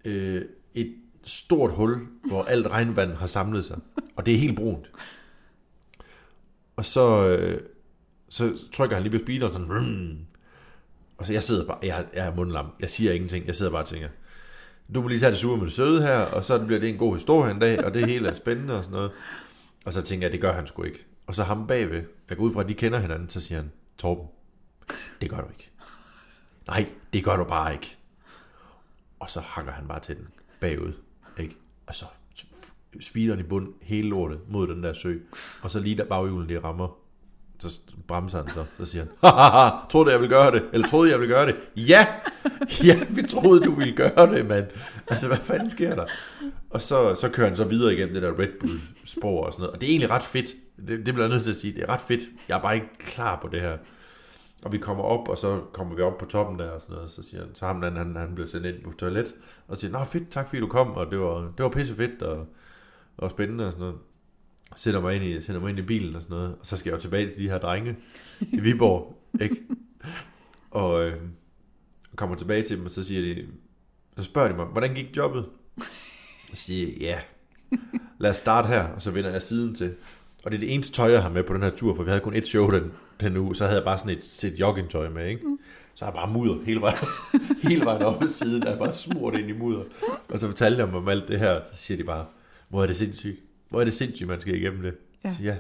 [0.06, 3.80] øh, et stort hul, hvor alt regnvand har samlet sig.
[4.16, 4.92] Og det er helt brunt.
[6.76, 7.62] Og så, øh,
[8.30, 10.18] så trykker han lige på speederen sådan, Rrm.
[11.18, 13.82] og så jeg sidder bare, jeg, jeg er mundlam, jeg siger ingenting, jeg sidder bare
[13.82, 14.10] og tænker,
[14.94, 16.98] du må lige tage det sure med det søde her, og så bliver det en
[16.98, 19.12] god historie en dag, og det hele er spændende og sådan noget.
[19.86, 21.06] Og så tænker jeg, det gør han sgu ikke.
[21.28, 23.72] Og så ham bagved, jeg går ud fra, at de kender hinanden, så siger han,
[23.98, 24.28] Torben,
[25.22, 25.70] det gør du ikke.
[26.68, 27.98] Nej, det gør du bare ikke.
[29.22, 30.28] Og så hakker han bare til den
[30.60, 30.94] bagud.
[31.38, 31.56] Ikke?
[31.88, 32.06] Og så
[33.02, 35.18] speederen i bund hele lortet mod den der sø.
[35.62, 36.98] Og så lige der baghjulen lige rammer,
[37.60, 41.12] så bremser han så, så siger han, haha, troede jeg ville gøre det, eller troede
[41.12, 41.56] jeg ville gøre det.
[41.76, 42.08] Ja,
[42.84, 44.66] ja, vi troede du ville gøre det, mand.
[45.08, 46.06] Altså, hvad fanden sker der?
[46.70, 49.62] Og så, så kører han så videre igennem det der Red Bull spor og sådan
[49.62, 49.74] noget.
[49.74, 50.48] Og det er egentlig ret fedt.
[50.78, 51.74] Det, det bliver jeg nødt til at sige.
[51.74, 52.22] Det er ret fedt.
[52.48, 53.78] Jeg er bare ikke klar på det her.
[54.62, 57.12] Og vi kommer op, og så kommer vi op på toppen der og sådan noget.
[57.12, 59.36] Så siger han, så ham han, han, han bliver sendt ind på toilet,
[59.68, 62.22] og siger, nå fedt, tak fordi du kom, og det var, det var pisse fedt
[62.22, 62.48] og,
[63.18, 64.00] og spændende og sådan noget
[64.76, 66.90] sætter mig ind i, sætter mig ind i bilen og sådan noget, og så skal
[66.90, 67.96] jeg jo tilbage til de her drenge
[68.40, 69.56] i Viborg, ikke?
[70.72, 71.22] Og øh,
[72.16, 73.48] kommer tilbage til dem, og så siger de,
[74.18, 75.46] så spørger de mig, hvordan gik jobbet?
[76.50, 77.20] Jeg siger, ja,
[78.20, 79.96] lad os starte her, og så vender jeg siden til.
[80.46, 82.10] Og det er det eneste tøj, jeg har med på den her tur, for vi
[82.10, 82.92] havde kun et show den,
[83.22, 85.48] den uge, så havde jeg bare sådan et sæt joggingtøj med, ikke?
[85.48, 85.60] Mm.
[85.94, 86.98] Så har jeg bare mudder hele vejen,
[87.70, 89.84] hele vejen op ad siden, der er bare smurt ind i mudder.
[90.30, 92.26] Og så fortalte jeg dem om alt det her, så siger de bare,
[92.70, 93.40] hvor er det sindssygt.
[93.70, 94.96] Hvor er det sindssygt, man skal igennem det.
[95.24, 95.36] Ja.
[95.36, 95.58] Så ja,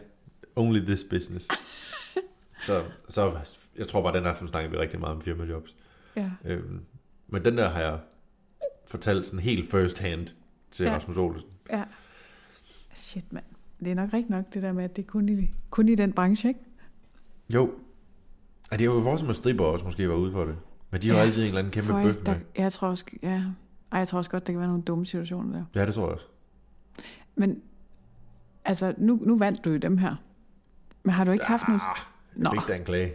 [0.55, 1.47] only this business.
[2.67, 3.31] så, så
[3.77, 5.75] jeg tror bare, den aften snakker vi rigtig meget om firmajobs.
[6.15, 6.29] Ja.
[6.45, 6.79] Øhm,
[7.27, 7.99] men den der har jeg
[8.87, 10.27] fortalt sådan helt first hand
[10.71, 10.95] til ja.
[10.95, 11.49] Rasmus Olsen.
[11.69, 11.83] Ja.
[12.93, 13.45] Shit, mand.
[13.79, 15.95] det er nok rigtigt nok, det der med, at det er kun i, kun i
[15.95, 16.59] den branche, ikke?
[17.53, 17.73] Jo.
[18.71, 20.55] Ej, det er jo fortsat med striber også måske var ude for det.
[20.91, 22.35] Men de har jo Ja, altid en eller anden kæmpe bøf med.
[22.57, 23.43] jeg tror også, ja.
[23.91, 25.65] Ej, jeg tror også godt, der kan være nogle dumme situationer der.
[25.81, 26.25] Ja, det tror jeg også.
[27.35, 27.61] Men
[28.65, 30.15] altså, nu, nu vandt du jo dem her.
[31.03, 31.81] Men har du ikke haft noget...
[31.83, 31.97] Ah,
[32.35, 33.13] Nå, jeg fik da en klage.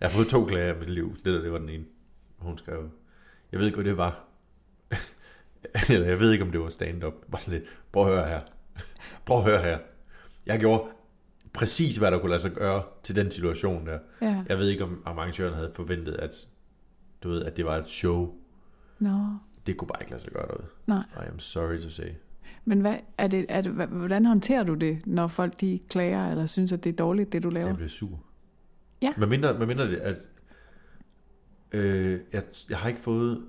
[0.00, 1.16] Jeg har fået to klager i mit liv.
[1.16, 1.84] Det der, det var den ene.
[2.38, 2.88] Hun skrev,
[3.52, 4.24] jeg ved ikke, hvad det var.
[5.90, 7.12] Eller jeg ved ikke, om det var stand-up.
[7.30, 8.40] Bare sådan lidt, prøv at høre her.
[9.26, 9.78] Prøv at høre her.
[10.46, 10.82] Jeg gjorde
[11.54, 13.98] præcis, hvad der kunne lade sig gøre til den situation der.
[14.22, 14.44] ja.
[14.48, 16.48] Jeg ved ikke, om arrangøren havde forventet, at,
[17.22, 18.34] du ved, at det var et show.
[18.98, 19.18] Nå,
[19.66, 20.66] Det kunne bare ikke lade sig gøre derude.
[20.86, 21.04] nej.
[21.16, 22.08] I am sorry to say.
[22.64, 26.46] Men hvad, er det, er det, hvordan håndterer du det, når folk de klager, eller
[26.46, 27.66] synes, at det er dårligt, det du laver?
[27.66, 28.20] Jeg blev sur.
[29.02, 29.12] Ja.
[29.18, 30.16] Med mindre, med mindre det, at
[31.72, 33.44] øh, jeg, jeg, har ikke fået,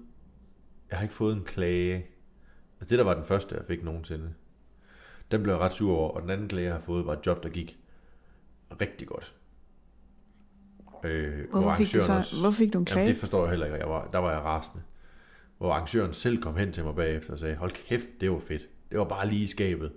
[0.89, 1.95] jeg har ikke fået en klage.
[2.79, 4.33] Altså det der var den første, jeg fik nogensinde.
[5.31, 7.25] Den blev jeg ret sur over, og den anden klage, jeg har fået, var et
[7.25, 7.77] job, der gik
[8.81, 9.35] rigtig godt.
[11.03, 13.09] Øh, hvor Hvorfor fik, du så, hvorfor fik du en Jamen, klage?
[13.09, 13.77] det forstår jeg heller ikke.
[13.77, 14.83] Jeg var, der var jeg rasende.
[15.57, 18.69] Hvor arrangøren selv kom hen til mig bagefter og sagde, hold kæft, det var fedt.
[18.91, 19.91] Det var bare lige i skabet.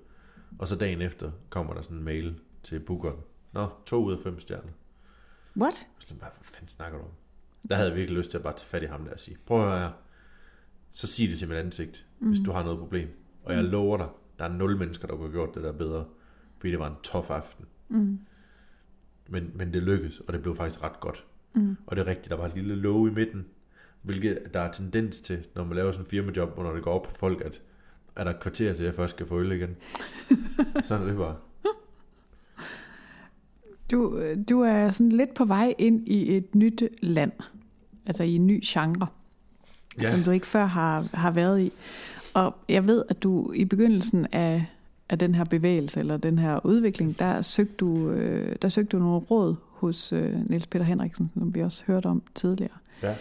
[0.59, 3.19] Og så dagen efter kommer der sådan en mail til bookeren.
[3.53, 4.73] Nå, to ud af fem stjerner.
[5.57, 5.87] What?
[5.99, 7.11] Så bare, hvad fanden snakker du om?
[7.69, 9.37] Der havde jeg virkelig lyst til at bare tage fat i ham der og sige,
[9.47, 9.91] prøv at høre her.
[10.91, 12.29] Så sig det til mit ansigt, mm.
[12.29, 13.09] hvis du har noget problem.
[13.45, 14.09] Og jeg lover dig,
[14.39, 16.05] der er nul mennesker, der kunne have gjort det der bedre.
[16.59, 17.67] Fordi det var en tof aften.
[17.89, 18.21] Mm.
[19.29, 21.25] Men, men det lykkedes, og det blev faktisk ret godt.
[21.55, 21.77] Mm.
[21.87, 23.47] Og det er rigtigt, der var et lille låg i midten,
[24.03, 26.93] hvilket der er tendens til, når man laver sådan en firmajob, hvor når det går
[26.93, 27.61] op på folk, at
[28.17, 29.77] er der et kvarter til, at jeg først skal få øl igen.
[30.89, 31.37] Sådan er det bare.
[33.91, 37.33] Du, du er sådan lidt på vej ind i et nyt land.
[38.07, 39.07] Altså i en ny genre,
[40.01, 40.11] ja.
[40.11, 41.73] som du ikke før har, har været i.
[42.35, 44.67] Og jeg ved, at du i begyndelsen af,
[45.09, 49.03] af den her bevægelse, eller den her udvikling, der søgte du, øh, der søgte du
[49.03, 52.79] nogle råd hos øh, Niels Peter Henriksen, som vi også hørte om tidligere.
[53.03, 53.17] Ja.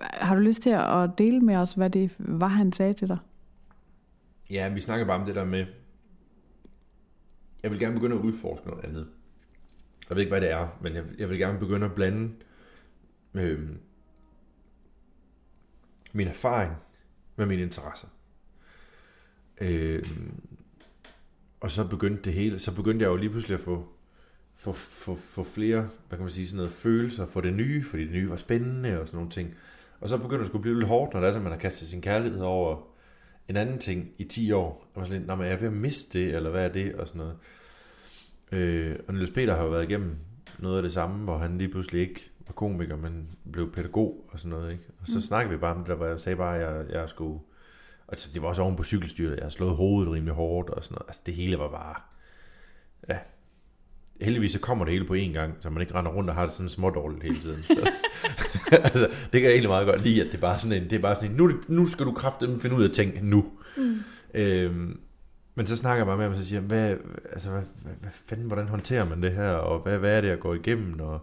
[0.00, 3.18] Har du lyst til at dele med os, hvad det var, han sagde til dig?
[4.50, 5.66] Ja, vi snakker bare om det der med,
[7.62, 9.06] jeg vil gerne begynde at udforske noget andet.
[10.08, 12.30] Jeg ved ikke, hvad det er, men jeg, jeg vil gerne begynde at blande
[13.34, 13.68] øh,
[16.12, 16.72] min erfaring
[17.36, 18.08] med mine interesser.
[19.60, 20.04] Øh,
[21.66, 23.88] og så begyndte det hele, så begyndte jeg jo lige pludselig at få,
[24.56, 28.04] få, få, få flere, hvad kan man sige, sådan noget følelser for det nye, fordi
[28.04, 29.54] det nye var spændende og sådan nogle ting.
[30.00, 31.88] Og så begynder det skulle blive lidt hårdt, når det er, så man har kastet
[31.88, 32.76] sin kærlighed over
[33.48, 34.90] en anden ting i 10 år.
[34.94, 36.72] Og man sådan lidt, "Nå, men jeg er ved at miste det, eller hvad er
[36.72, 37.36] det, og sådan noget.
[38.52, 40.16] Øh, og Niels Peter har jo været igennem
[40.58, 44.38] noget af det samme, hvor han lige pludselig ikke var komiker, men blev pædagog og
[44.38, 44.84] sådan noget, ikke?
[45.00, 45.20] Og så mm.
[45.20, 47.38] snakkede vi bare om det der, hvor jeg sagde bare, at jeg, jeg skulle...
[48.08, 50.94] Altså, det var også oven på cykelstyret, jeg har slået hovedet rimelig hårdt og sådan
[50.94, 51.08] noget.
[51.08, 51.94] Altså, det hele var bare...
[53.08, 53.18] Ja.
[54.20, 56.42] Heldigvis så kommer det hele på én gang, så man ikke render rundt og har
[56.42, 57.62] det sådan smådårligt hele tiden.
[57.62, 57.90] Så,
[58.84, 60.96] altså, det kan jeg egentlig meget godt lide, at det er bare sådan en, det
[60.96, 63.52] er bare sådan en, nu, nu skal du kraftedeme finde ud af ting nu.
[63.76, 63.98] Mm.
[64.34, 65.00] Øhm,
[65.54, 66.96] men så snakker jeg bare med ham, og så siger hvad,
[67.32, 70.28] altså, hvad, hvad, hvad fanden, hvordan håndterer man det her, og hvad, hvad er det,
[70.28, 71.20] jeg går igennem, og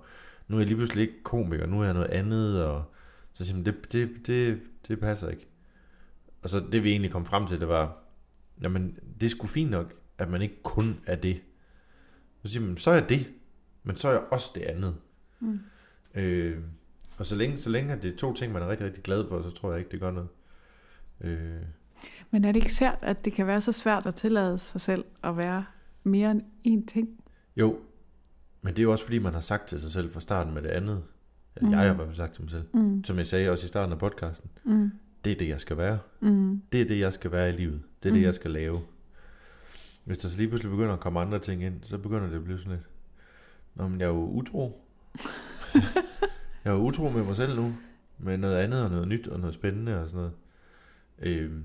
[0.48, 2.84] nu er jeg lige pludselig ikke komiker, nu er jeg noget andet, og
[3.34, 5.48] så siger han, det, det, det, det passer ikke.
[6.44, 7.98] Og så det vi egentlig kom frem til, det var,
[8.62, 11.42] jamen, det er sgu fint nok, at man ikke kun er det.
[12.44, 13.28] Så siger man, så er jeg det,
[13.84, 14.96] men så er jeg også det andet.
[15.40, 15.60] Mm.
[16.16, 16.60] Øh,
[17.18, 19.42] og så længe, så længe det er to ting, man er rigtig, rigtig glad for,
[19.42, 20.30] så tror jeg ikke, det gør noget.
[21.22, 21.62] Øh,
[22.32, 25.06] Men er det ikke sært, at det kan være så svært at tillade sig selv
[25.24, 25.66] at være
[26.04, 27.10] mere end én ting?
[27.56, 27.80] Jo,
[28.62, 30.62] men det er jo også fordi, man har sagt til sig selv fra starten med
[30.62, 31.04] det andet.
[31.56, 31.74] Eller mm.
[31.76, 32.64] jeg har i hvert fald sagt til mig selv.
[32.74, 33.04] Mm.
[33.04, 34.50] Som jeg sagde også i starten af podcasten.
[34.64, 34.92] Mm.
[35.26, 36.00] Det er det, jeg skal være.
[36.20, 36.62] Mm.
[36.72, 37.82] Det er det, jeg skal være i livet.
[38.04, 38.20] Det er Mm.
[38.20, 38.82] det, jeg skal lave.
[40.04, 42.44] Hvis der så lige pludselig begynder at komme andre ting ind, så begynder det at
[42.44, 42.84] blive sådan lidt.
[43.76, 44.82] Nå, men jeg er jo utro.
[46.64, 47.74] jeg er jo utro med mig selv nu.
[48.18, 50.34] Med noget andet og noget nyt og noget spændende og sådan noget.
[51.20, 51.64] Øhm,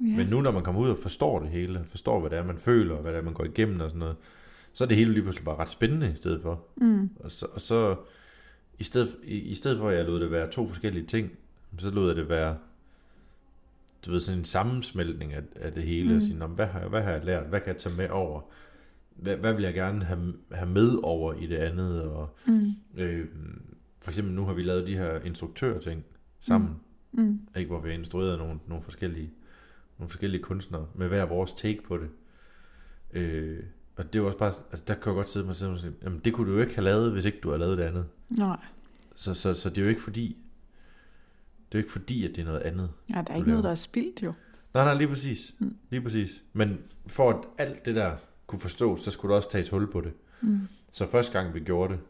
[0.00, 0.16] Ja.
[0.16, 2.58] Men nu når man kommer ud og forstår det hele, forstår hvad det er, man
[2.58, 4.16] føler, og hvad det er, man går igennem og sådan noget,
[4.72, 6.64] så er det hele lige pludselig bare ret spændende i stedet for.
[6.76, 7.10] Mm.
[7.20, 7.96] Og så, og så
[8.78, 11.30] i, stedet, i, i stedet for at jeg lod det være to forskellige ting,
[11.78, 12.56] så lod jeg det være
[14.06, 16.16] du ved, sådan en sammensmeltning af, af det hele, mm.
[16.16, 17.96] og sige, "Nå, men hvad, har, jeg- hvad har jeg lært, hvad kan jeg tage
[17.96, 18.40] med over,
[19.16, 22.72] hvad, hvad vil jeg gerne have, have med over i det andet, og Mm.
[22.96, 23.26] øh,
[24.00, 26.04] for eksempel nu har vi lavet de her instruktørting
[26.40, 26.70] sammen,
[27.12, 27.40] Mm.
[27.56, 29.30] ikke, hvor vi har instrueret nogle, nogle forskellige
[29.98, 32.08] nogle forskellige kunstnere med hver vores take på det.
[33.12, 33.60] Øh,
[33.96, 35.92] og det er også bare, altså der kan jeg godt sidde mig selv og sige,
[36.02, 38.06] jamen det kunne du jo ikke have lavet, hvis ikke du har lavet det andet.
[38.28, 38.56] Nej.
[39.16, 40.26] Så, så, så det er jo ikke fordi,
[41.72, 42.90] det er jo ikke fordi, at det er noget andet.
[43.10, 43.46] Ja, der er ikke laver.
[43.46, 44.32] noget, der er spildt jo.
[44.74, 45.54] Nej, nej, lige præcis.
[45.58, 45.76] Mm.
[45.90, 46.42] Lige præcis.
[46.52, 48.16] Men for at alt det der
[48.46, 50.12] kunne forstås, så skulle der også tages hul på det.
[50.40, 50.60] Mm.
[50.92, 52.00] Så første gang vi gjorde det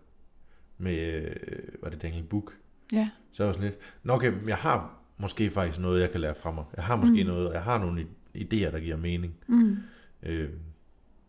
[0.79, 1.37] med, øh,
[1.83, 2.53] var det Daniel Book,
[2.93, 3.09] Ja.
[3.33, 6.35] så var jeg sådan lidt, Nå okay, jeg har måske faktisk noget, jeg kan lære
[6.35, 6.65] fra mig.
[6.77, 7.29] Jeg har måske Mm.
[7.31, 8.07] noget, og jeg har nogle
[8.37, 9.35] idéer, der giver mening.
[9.47, 9.77] Mm.
[10.23, 10.51] Øh,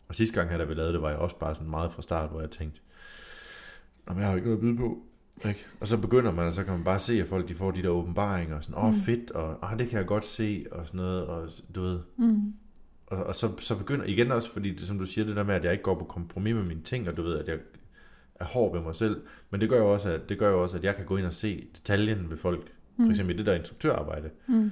[0.08, 2.02] og sidste gang, her, da vi lavede det, var jeg også bare sådan meget fra
[2.02, 2.80] start, hvor jeg tænkte,
[4.06, 5.02] Nå, men jeg har jo ikke noget at byde på.
[5.48, 5.66] Ikke?
[5.80, 7.82] Og så begynder man, og så kan man bare se, at folk de får de
[7.82, 9.00] der åbenbaringer, og sådan, åh oh, Mm.
[9.00, 12.52] fedt, og ah, det kan jeg godt se, og sådan noget, og du ved, Mm.
[13.06, 15.54] og, og så, så begynder igen også, fordi det, som du siger, det der med,
[15.54, 17.58] at jeg ikke går på kompromis med mine ting, og du ved, at jeg
[18.34, 20.76] er hård ved mig selv, men det gør jo også, at, det gør jo også,
[20.76, 22.60] at jeg kan gå ind og se detaljen ved folk,
[22.96, 23.10] for Mm.
[23.10, 24.30] eksempel i det der instruktørarbejde.
[24.46, 24.70] Mm.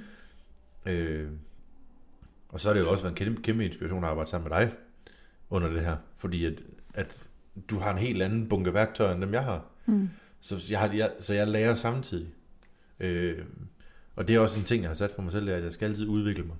[0.85, 1.27] Øh,
[2.49, 4.57] og så har det jo også været en kæmpe, kæmpe inspiration at arbejde sammen med
[4.59, 4.73] dig
[5.49, 7.23] under det her, fordi at, at
[7.69, 9.65] du har en helt anden bunke værktøjer, end dem jeg har.
[9.85, 10.09] Mm.
[10.41, 12.27] Så jeg, har, jeg, så jeg lærer samtidig.
[12.99, 13.45] Øh,
[14.15, 15.85] og det er også en ting, jeg har sat for mig selv, at jeg skal
[15.85, 16.55] altid udvikle mig.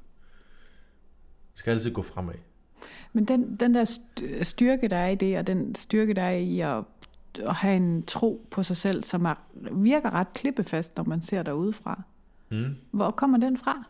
[1.53, 2.35] Jeg skal altid gå fremad.
[3.13, 6.35] Men den, den der st- styrke, der er i det, og den styrke, der er
[6.35, 6.83] i at,
[7.39, 9.35] at have en tro på sig selv, som er,
[9.71, 12.01] virker ret klippefast, når man ser udefra.
[12.49, 12.75] Mm.
[12.91, 13.83] Hvor kommer den fra?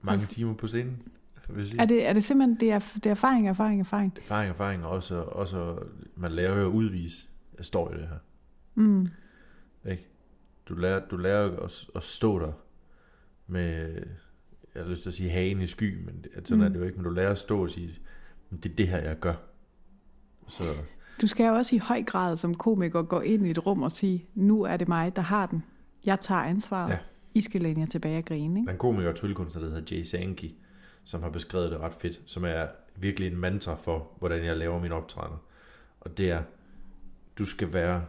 [0.00, 1.02] Mange timer på scenen,
[1.48, 1.80] vil sige.
[1.80, 4.12] Er det, er det simpelthen det er, det er erfaring, erfaring, erfaring?
[4.16, 5.76] Erfaring, erfaring, og også, også
[6.16, 7.26] man lærer jo at udvise.
[7.56, 8.16] Jeg står i det her.
[8.74, 9.08] Mm.
[9.90, 10.06] Ikke?
[10.68, 12.52] Du lærer, du lærer at, at stå der
[13.46, 13.94] med,
[14.74, 16.64] jeg har lyst til at sige hagen i sky, men sådan Mm.
[16.64, 17.90] er det jo ikke, men du lærer at stå og sige,
[18.62, 19.34] det er det her, jeg gør.
[20.48, 20.64] Så
[21.20, 23.90] Du skal jo også i høj grad som komiker gå ind i et rum og
[23.90, 25.62] sige, nu er det mig, der har den.
[26.04, 26.90] Jeg tager ansvaret.
[26.90, 26.98] Ja.
[27.34, 28.60] I skal læne jer tilbage og grine.
[28.60, 28.66] Ikke?
[28.66, 30.48] der er en komiker og tryllekunstner, der hedder Jay Sankey,
[31.04, 34.80] som har beskrevet det ret fedt, som er virkelig en mantra for, hvordan jeg laver
[34.80, 35.38] mine optrædener.
[36.00, 36.42] Og det er,
[37.38, 38.04] du skal være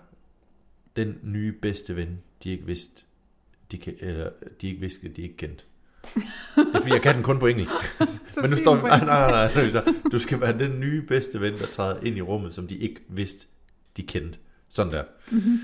[0.96, 3.02] den nye bedste ven, de ikke vidste,
[3.72, 4.30] de, kan, eller,
[4.62, 5.64] de ikke vidste, de ikke kendte.
[6.56, 7.74] Det er fordi, jeg kan den kun på engelsk.
[8.42, 9.84] Men nu står nej, nej, nej, nej.
[10.12, 13.00] Du skal være den nye bedste ven, der træder ind i rummet, som de ikke
[13.08, 13.46] vidste,
[13.98, 14.40] de kendte.
[14.70, 15.04] Sådan der.
[15.32, 15.60] Mhm.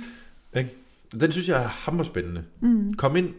[0.56, 0.76] Ikke?
[1.12, 2.44] Den synes jeg er hammerspændende.
[2.60, 2.94] Mm.
[2.94, 3.34] Kom ind,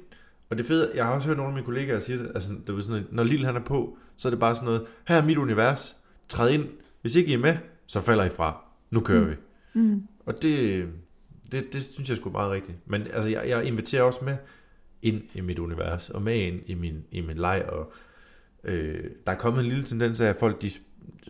[0.50, 2.74] og det fede, jeg har også hørt nogle af mine kollegaer sige det, altså, det
[2.74, 5.24] var sådan, når Lille han er på, så er det bare sådan noget, her er
[5.24, 5.96] mit univers,
[6.28, 6.64] træd ind,
[7.00, 8.64] hvis ikke I er med, så falder I fra.
[8.90, 9.30] Nu kører Mm.
[9.30, 9.34] vi.
[9.74, 10.02] Mm.
[10.26, 10.86] Og det,
[11.52, 12.78] det, det synes jeg sgu meget rigtigt.
[12.86, 14.36] Men altså, jeg, jeg inviterer også med
[15.02, 17.92] ind i mit univers, og med ind i min, i min leg, og
[18.64, 20.70] øh, der er kommet en lille tendens af, at folk de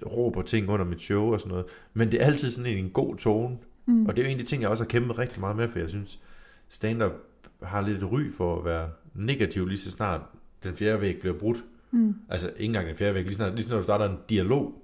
[0.06, 2.90] råber ting under mit show og sådan noget, men det er altid sådan en, en
[2.90, 4.06] god tone, Mm.
[4.06, 5.68] og det er jo en af de ting, jeg også har kæmpet rigtig meget med,
[5.68, 6.20] for jeg synes,
[6.68, 7.12] stand-up
[7.62, 10.20] har lidt ry for at være negativ lige så snart
[10.64, 11.58] den fjerde væg bliver brudt.
[11.90, 12.14] Mm.
[12.28, 14.82] Altså ikke engang den fjerde væg, lige snart, lige snart du starter en dialog,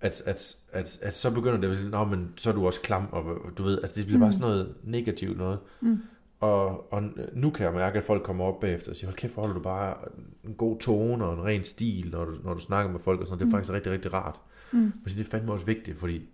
[0.00, 2.80] at, at, at, at så begynder det at sige, Nå, men så er du også
[2.80, 4.32] klam, og du ved, altså det bliver bare Mm.
[4.32, 5.58] sådan noget negativt noget.
[5.80, 5.98] Mm.
[6.40, 7.02] Og, og
[7.34, 9.60] nu kan jeg mærke, at folk kommer op bagefter og siger, hold kæft, holder du
[9.60, 9.96] bare
[10.44, 13.26] en god tone og en ren stil, når du, når du snakker med folk og
[13.26, 13.38] sådan.
[13.38, 13.52] Det er Mm.
[13.52, 14.40] faktisk rigtig, rigtig rart.
[14.72, 14.78] Mm.
[14.78, 16.28] Men det er fandme også vigtigt, fordi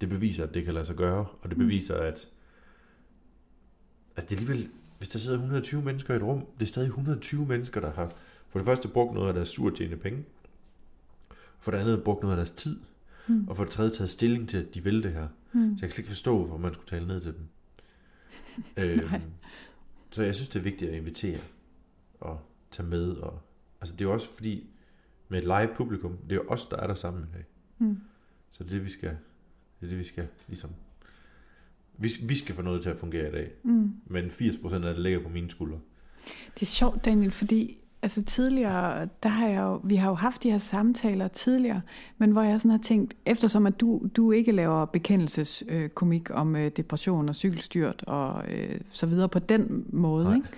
[0.00, 1.64] det beviser, at det kan lade sig gøre, og det Mm.
[1.64, 2.28] beviser, at,
[4.16, 4.68] at det er alligevel,
[5.04, 8.12] hvis der sidder 120 mennesker i et rum, det er stadig 120 mennesker, der har
[8.48, 10.24] for det første brugt noget af deres surt tjene penge,
[11.58, 12.80] for det andet brugt noget af deres tid,
[13.26, 13.48] Mm.
[13.48, 15.28] og for det tredje taget stilling til, at de vil det her.
[15.52, 15.60] Mm.
[15.60, 17.46] Så jeg kan slet ikke forstå, hvorfor man skulle tale ned til dem.
[18.84, 19.22] øhm,
[20.10, 21.38] så jeg synes, det er vigtigt at invitere
[22.20, 22.40] og
[22.70, 23.10] tage med.
[23.10, 23.40] Og,
[23.80, 24.70] altså det er jo også fordi,
[25.28, 27.44] med et live publikum, det er jo os, der er der sammen i dag.
[27.78, 28.00] Mm.
[28.50, 29.10] Så det er det, vi skal,
[29.80, 30.70] det er det, vi skal ligesom...
[31.98, 33.92] Vi, vi skal få noget til at fungere i dag, Mm.
[34.06, 35.78] men 80% af det ligger på mine skuldre.
[36.54, 40.42] Det er sjovt, Daniel, fordi altså tidligere, der har jeg jo, vi har jo haft
[40.42, 41.80] de her samtaler tidligere,
[42.18, 46.56] men hvor jeg sådan har tænkt, eftersom at du, du ikke laver bekendelseskomik øh, om
[46.56, 50.34] øh, depression og cykelstyrt og øh, så videre på den måde, Nej.
[50.34, 50.48] ikke?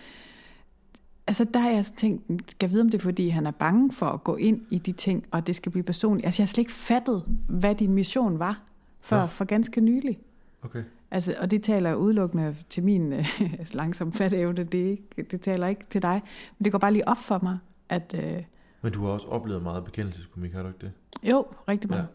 [1.26, 3.50] Altså der har jeg så tænkt, skal jeg vide, om det er, fordi han er
[3.50, 6.26] bange for at gå ind i de ting, og det skal blive personligt.
[6.26, 8.60] Altså jeg har slet ikke fattet, hvad din mission var,
[9.00, 9.26] før Nå.
[9.26, 10.18] for ganske nylig.
[10.62, 10.82] Okay.
[11.16, 13.26] Altså, og det taler udelukkende til min øh,
[13.72, 16.22] langsom fatteevne, det, ikke, det taler ikke til dig.
[16.58, 17.58] Men det går bare lige op for mig,
[17.88, 18.42] at øh,
[18.82, 20.92] Men du har også oplevet meget bekendelseskomik, har du ikke det?
[21.30, 22.02] jo, rigtig meget.
[22.02, 22.06] Ja.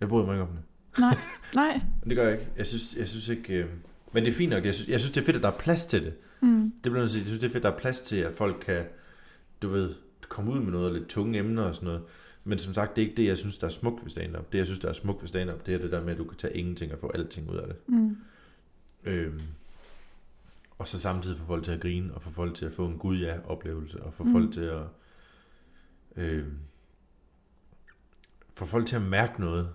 [0.00, 0.58] Jeg bryder mig ikke om det.
[1.00, 1.16] Nej,
[1.54, 1.80] nej.
[2.04, 2.48] Det gør jeg ikke.
[2.56, 3.54] Jeg synes, jeg synes ikke...
[3.54, 3.66] Øh...
[4.12, 4.64] Men det er fint nok.
[4.64, 6.14] Jeg synes, jeg synes, det er fedt, at der er plads til det.
[6.40, 7.20] Mm, Det bliver jeg sige.
[7.20, 8.84] Jeg synes, det er fedt, at der er plads til, at folk kan,
[9.62, 9.94] du ved,
[10.28, 12.02] komme ud med noget lidt tunge emner og sådan noget.
[12.48, 14.52] Men som sagt, det er ikke det, jeg synes, der er smukt ved stand-up.
[14.52, 16.24] Det, jeg synes, der er smukt ved stand-up, det er det der med, at du
[16.24, 17.76] kan tage ingenting og få alting ud af det.
[17.88, 18.16] mm,
[19.04, 19.40] Øhm,
[20.78, 22.98] og så samtidig få folk til at grine, og få folk til at få en
[22.98, 24.32] gud ja oplevelse, og få Mm.
[24.32, 24.82] folk til at
[26.16, 26.58] øhm,
[28.54, 29.68] få folk til at mærke noget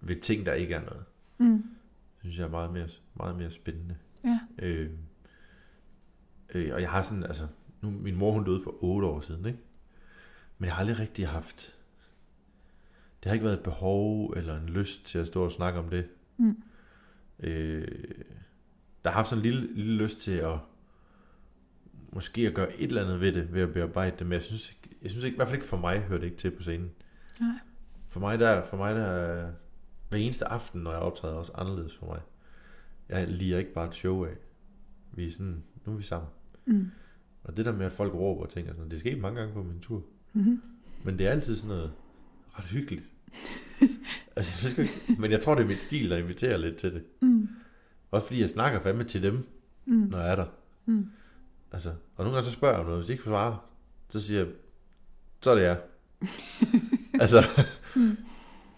[0.00, 1.04] ved ting, der ikke er noget.
[1.38, 1.64] mm,
[2.20, 3.96] synes jeg er meget mere, meget mere spændende.
[4.24, 4.40] ja.
[4.58, 4.90] Øh,
[6.54, 7.46] øh, og jeg har sådan, altså,
[7.82, 9.58] nu, min mor hun døde for 8 år siden, ikke?
[10.58, 11.76] Men jeg har aldrig rigtig haft,
[13.22, 15.88] det har ikke været et behov eller en lyst til at stå og snakke om
[15.88, 16.08] det.
[16.36, 16.62] Mm.
[17.40, 17.88] Øh,
[19.04, 20.58] der har haft sådan en lille, lille lyst til at,
[22.12, 24.70] måske at gøre et eller andet ved det, ved at bearbejde det, men jeg synes,
[24.70, 26.62] ikke- jeg synes ikke, i hvert fald ikke for mig, hører det ikke til på
[26.62, 26.90] scenen.
[27.40, 27.50] Nej.
[28.08, 29.52] For mig der, for mig der, er
[30.08, 32.20] hver eneste aften, når jeg optræder, er også anderledes for mig.
[33.08, 34.34] Jeg liger ikke bare et show af.
[35.12, 36.30] Vi er sådan, nu er vi sammen.
[36.66, 36.90] Mm.
[37.44, 39.54] Og det der med, at folk råber og ting og sådan det skete mange gange
[39.54, 40.02] på min tur.
[40.32, 40.62] Mm-hmm.
[41.04, 41.92] Men det er altid sådan noget
[42.58, 43.04] ret hyggeligt.
[44.36, 47.02] altså, jeg ikke, men jeg tror, det er mit stil, der inviterer lidt til det.
[47.20, 47.48] Mm.
[48.10, 49.46] Også fordi jeg snakker fandme til dem,
[49.86, 49.94] Mm.
[49.94, 50.46] når jeg er der.
[50.86, 51.06] Mm.
[51.72, 53.58] Altså, og nogle gange så spørger jeg noget, hvis de ikke får svare,
[54.08, 54.48] så siger jeg,
[55.40, 55.80] så er det jeg.
[57.22, 57.42] altså,
[57.96, 58.16] Mm.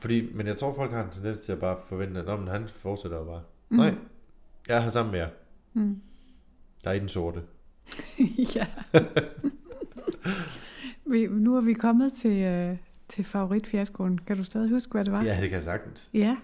[0.01, 2.49] fordi, men jeg tror, folk har en tendens til at bare forvente, at "Nå, men
[2.49, 3.43] han fortsætter jo bare.
[3.69, 3.77] Mm.
[3.77, 3.95] Nej,
[4.69, 5.29] jeg er her sammen med jer.
[5.73, 6.01] Mm.
[6.85, 7.43] Jeg er i den sorte.
[8.57, 8.67] ja.
[11.11, 12.77] Vi, nu er vi kommet til, øh,
[13.09, 14.19] til favoritfiaskoen.
[14.19, 15.25] Kan du stadig huske, hvad det var?
[15.25, 16.11] Ja, det kan jeg sagtens.
[16.15, 16.37] Ja.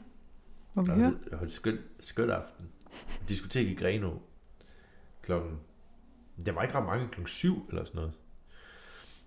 [0.74, 1.08] Må vi Jeg høre?
[1.08, 2.66] holdt, jeg holdt skøn, skøn aften.
[3.28, 4.10] Diskotek i Greno.
[5.22, 5.58] Klokken...
[6.46, 7.06] Der var ikke ret mange.
[7.08, 8.12] Klokken syv eller sådan noget.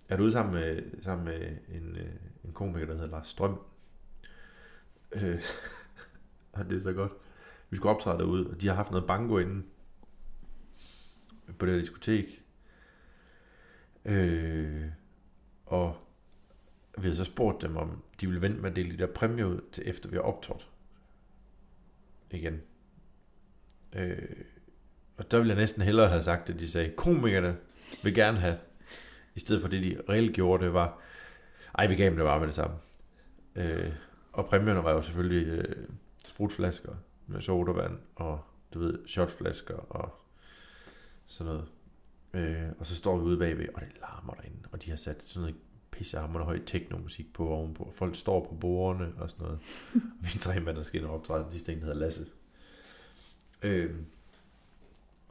[0.08, 2.10] Jeg er ude sammen med, sammen med en, øh,
[2.44, 3.58] en komiker, der hedder Lars Strøm.
[5.12, 5.42] Øh,
[6.52, 7.12] og det er så godt.
[7.70, 9.66] Vi skulle optræde derude, og de har haft noget bango inden.
[11.58, 12.44] På det her diskotek.
[14.04, 14.84] Øh,
[15.70, 15.96] og
[16.98, 19.44] vi havde så spurgt dem, om de ville vente med at dele de der præmier
[19.44, 20.68] ud, til efter vi har optrådt
[22.30, 22.60] igen.
[23.92, 24.18] Øh,
[25.16, 27.56] og der ville jeg næsten hellere have sagt, at de sagde, komikerne
[28.02, 28.58] vil gerne have,
[29.34, 30.98] i stedet for det, de reelt gjorde, det var,
[31.78, 32.76] ej, vi gav dem det bare med det samme.
[33.54, 33.92] Øh,
[34.32, 35.88] og præmierne var jo selvfølgelig øh,
[36.26, 36.94] sprutflasker
[37.26, 38.40] med sodavand, og
[38.74, 40.20] du ved, shotflasker og
[41.26, 41.68] sådan noget.
[42.34, 45.24] Øh, og så står vi ude bagved, og det larmer derinde, og de har sat
[45.24, 45.56] sådan noget
[45.90, 49.58] pissehammerende høj teknomusik på ovenpå, og folk står på bordene og sådan noget.
[50.20, 52.26] Vi tre mænd, der skal ind og optræde, de stængte hedder Lasse.
[53.62, 53.94] Øh,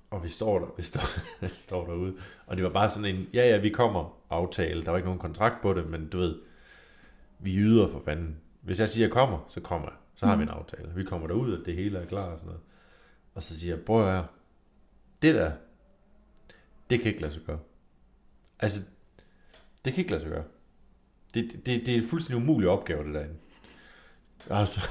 [0.10, 1.02] og vi står der, vi står,
[1.66, 4.98] står derude, og det var bare sådan en, ja ja, vi kommer aftale, der var
[4.98, 6.40] ikke nogen kontrakt på det, men du ved,
[7.40, 8.38] vi yder for fanden.
[8.62, 9.98] Hvis jeg siger, jeg kommer, så kommer jeg.
[10.16, 10.92] Så har vi en aftale.
[10.96, 12.62] Vi kommer derud, og det hele er klar og sådan noget.
[13.36, 14.28] Og så siger jeg, prøv at høre,
[15.22, 15.52] det der,
[16.90, 17.60] det kan ikke lade sig gøre.
[18.60, 18.80] Altså,
[19.86, 20.44] det kan ikke lade sig gøre.
[21.34, 23.36] Det, det, det er en fuldstændig umulig opgave, det derinde.
[24.50, 24.90] Jeg har, så-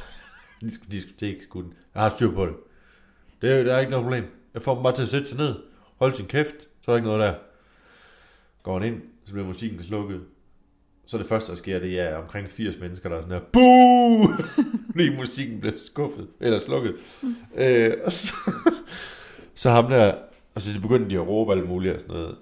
[0.93, 1.75] diskoteksgutten.
[1.95, 2.55] Jeg har styr på det.
[3.43, 4.25] Det er, der er ikke noget problem.
[4.55, 5.55] Jeg får dem bare til at sætte sig ned,
[5.97, 7.35] holde sin kæft, så er der ikke noget der.
[8.63, 10.25] Går han ind, så bliver musikken slukket.
[11.07, 14.45] Så det første, der sker, det er omkring 80 mennesker, der er sådan her, Boo!
[14.93, 16.95] Fordi musikken bliver skuffet, eller slukket.
[17.57, 18.35] Øh, og så,
[19.55, 20.15] så ham der,
[20.59, 22.37] og så begyndte de at råbe alt muligt og sådan noget.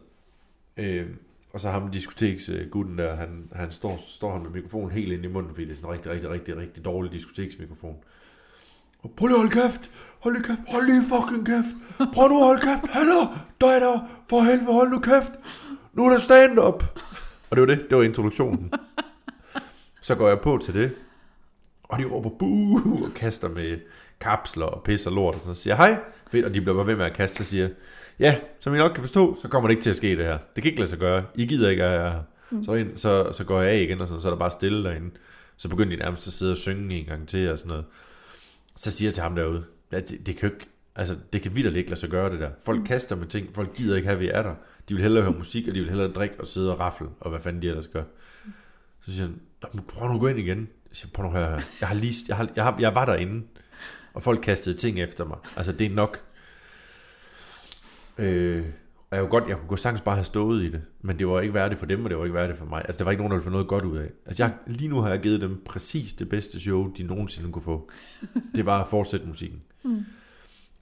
[0.77, 1.07] Øh,
[1.53, 5.29] og så ham diskoteksgutten der, han, han står, står han med mikrofonen helt ind i
[5.29, 7.97] munden, fordi det er sådan en rigtig, rigtig, rigtig, rigtig dårlig diskoteksmikrofon.
[9.03, 12.39] Og prøv lige at holde kæft, hold lige kæft, hold lige fucking kæft, prøv nu
[12.41, 13.21] at holde kæft, hallo,
[13.61, 14.01] dig der,
[14.31, 15.33] for helvede, hold nu kæft,
[15.93, 16.85] nu er der stand-up.
[17.51, 18.73] Og det var det, det var introduktionen.
[20.01, 20.91] Så går jeg på til det,
[21.83, 23.79] og de råber buh og kaster med
[24.21, 26.01] kapsler og pisser lort, og så siger jeg, hej,
[26.31, 27.69] fedt, og de bliver bare ved med at kaste, og siger,
[28.19, 30.39] ja, som I nok kan forstå, så kommer det ikke til at ske det her.
[30.55, 31.25] Det kan ikke lade sig gøre.
[31.35, 32.23] I gider ikke, at jeg er her.
[32.65, 34.85] Så, ind, så, så går jeg af igen, og sådan, så er der bare stille
[34.85, 35.11] derinde.
[35.57, 37.85] Så begynder de nærmest at sidde og synge en gang til, og sådan noget.
[38.77, 41.57] Så siger jeg til ham derude, ja, det, det kan jo ikke, altså, det kan
[41.57, 42.51] vildt ikke lade sig gøre det der.
[42.65, 44.55] Folk kaster med ting, folk gider ikke have, at vi er der.
[44.89, 47.31] De vil hellere høre musik, og de vil hellere drikke og sidde og rafle, og
[47.31, 48.03] hvad fanden de ellers gør.
[49.07, 50.59] Så siger han, "Nå, men prøv nu at gå ind igen.
[50.59, 51.61] Jeg siger, prøv nu at høre her.
[51.81, 53.47] Jeg, har lige, jeg, har, jeg, har, jeg var derinde,
[54.15, 55.39] og folk kastede ting efter mig.
[55.57, 56.21] Altså, det er nok.
[58.19, 58.67] Øh,
[59.11, 61.41] og jeg, kunne godt, jeg kunne sagtens bare have stået i det, men det var
[61.41, 62.83] ikke værdigt for dem, og det var ikke værdigt for mig.
[62.85, 64.11] Altså, der var ikke nogen, der ville få noget godt ud af.
[64.27, 67.63] Altså, jeg, lige nu har jeg givet dem præcis det bedste show, de nogensinde kunne
[67.63, 67.91] få.
[68.55, 69.63] Det var at fortsætte musikken.
[69.83, 70.05] Mm.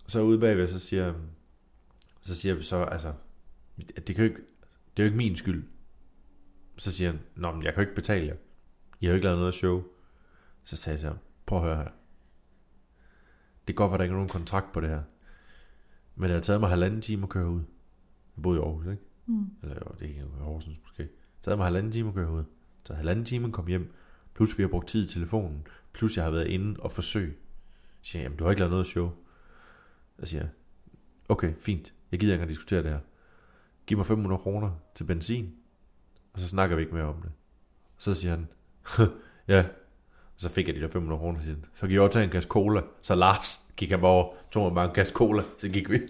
[0.06, 1.14] Så ude bagved, så siger,
[2.22, 3.12] så siger vi så, altså,
[3.96, 4.42] at det, kan jo ikke,
[4.96, 5.64] det er jo ikke min skyld.
[6.76, 8.34] Så siger han, Nå, men jeg kan jo ikke betale jer.
[9.00, 9.82] I har jo ikke lavet noget show.
[10.64, 11.88] Så sagde jeg ham, prøv at høre her.
[13.66, 15.02] Det kan godt være, der ikke er nogen kontrakt på det her.
[16.16, 17.62] Men det har taget mig halvanden time at køre ud.
[18.36, 19.02] Jeg boede i Aarhus, ikke?
[19.26, 19.46] Mm.
[19.62, 21.02] Eller jo, det er ikke Horsens måske.
[21.02, 22.44] Det har taget mig halvanden time at køre ud.
[22.84, 23.92] Så halvanden time at komme hjem.
[24.34, 25.66] Plus vi har brugt tid i telefonen.
[25.92, 27.38] Plus jeg har været inde og forsøg.
[28.02, 29.10] Så siger jeg, jamen du har ikke lavet noget show.
[30.20, 30.50] Så siger jeg,
[31.28, 31.94] okay, fint.
[32.12, 33.00] Jeg gider ikke at diskutere det her.
[33.86, 35.54] Giv mig 500 kroner til benzin.
[36.32, 37.32] Og så snakker vi ikke mere om det.
[37.98, 38.48] Så siger han,
[39.48, 39.66] ja,
[40.36, 42.30] så fik jeg de der 500 kroner til Så gik jeg over og tage en
[42.30, 42.80] kasse cola.
[43.02, 45.96] Så Lars gik bare over, tog mig bare en kasse cola, så gik vi.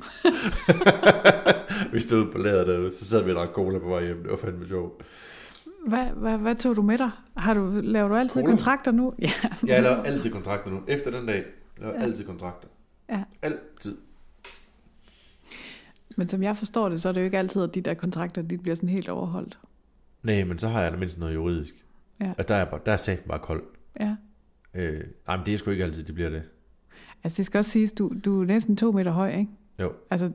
[1.93, 4.23] vi stod på lageret derude, så sad vi og drak cola på vej hjem.
[4.23, 5.03] Det var fandme sjovt.
[5.87, 7.11] Hvad, hvad, hvad tog du med dig?
[7.37, 8.47] Har du, laver du altid Cola.
[8.47, 9.15] kontrakter nu?
[9.19, 9.31] Ja.
[9.67, 10.81] Jeg laver altid kontrakter nu.
[10.89, 11.45] Efter den dag, jeg
[11.79, 12.03] laver Ja.
[12.03, 12.69] altid kontrakter.
[13.11, 13.23] Ja.
[13.43, 13.97] Altid.
[16.17, 18.43] Men som jeg forstår det, så er det jo ikke altid, at de der kontrakter,
[18.43, 19.59] de bliver sådan helt overholdt.
[20.23, 21.75] Nej, men så har jeg da mindst noget juridisk.
[22.21, 22.33] Ja.
[22.39, 23.63] Og der er, bare, der er sagt bare kold.
[24.01, 24.17] Ja.
[24.75, 26.43] Øh, ej, men det er sgu ikke altid, det bliver det.
[27.25, 29.51] Altså det skal også siges, du, du er næsten to meter høj, ikke?
[29.81, 29.93] Jo.
[30.11, 30.31] Altså,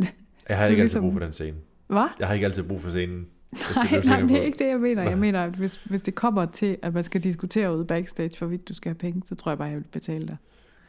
[0.48, 1.56] Jeg har ikke er altid ligesom- brug for den scene.
[1.86, 2.08] hvad?
[2.18, 3.26] Jeg har ikke altid brug for scenen.
[3.50, 4.44] hvis det Nej, nej, det er på.
[4.44, 5.02] ikke det, jeg mener.
[5.02, 5.20] Jeg Nej.
[5.20, 8.74] mener, at hvis, hvis det kommer til, at man skal diskutere ude backstage, hvorvidt du
[8.74, 10.36] skal have penge, så tror jeg bare, jeg vil betale dig.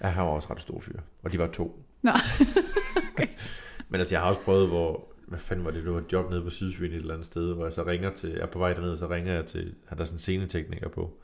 [0.01, 0.99] Jeg har også ret stor fyr.
[1.23, 1.85] Og de var to.
[2.01, 2.11] Nå.
[3.89, 5.11] Men altså, jeg har også prøvet, hvor...
[5.27, 5.83] Hvad fanden var det?
[5.83, 8.09] Det var et job nede på Sydfyn et eller andet sted, hvor jeg så ringer
[8.13, 8.29] til...
[8.29, 9.73] Jeg er på vej derned, så ringer jeg til...
[9.87, 11.19] Han der er sådan en scenetekniker på.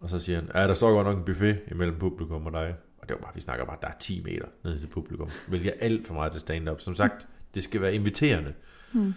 [0.00, 2.74] Og så siger han, ja, der står godt nok en buffet imellem publikum og dig.
[2.98, 5.28] Og det var bare, vi snakker bare, der er 10 meter ned til publikum.
[5.48, 6.80] Hvilket er alt for meget til stand-up.
[6.80, 8.52] Som sagt, det skal være inviterende.
[8.92, 9.14] Hmm.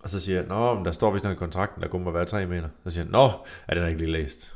[0.00, 2.10] Og så siger jeg, nå, men der står vist nok i kontrakten, der kun må
[2.10, 2.68] være 3 meter.
[2.84, 3.30] Så siger han, nå,
[3.68, 4.54] er den ikke lige læst.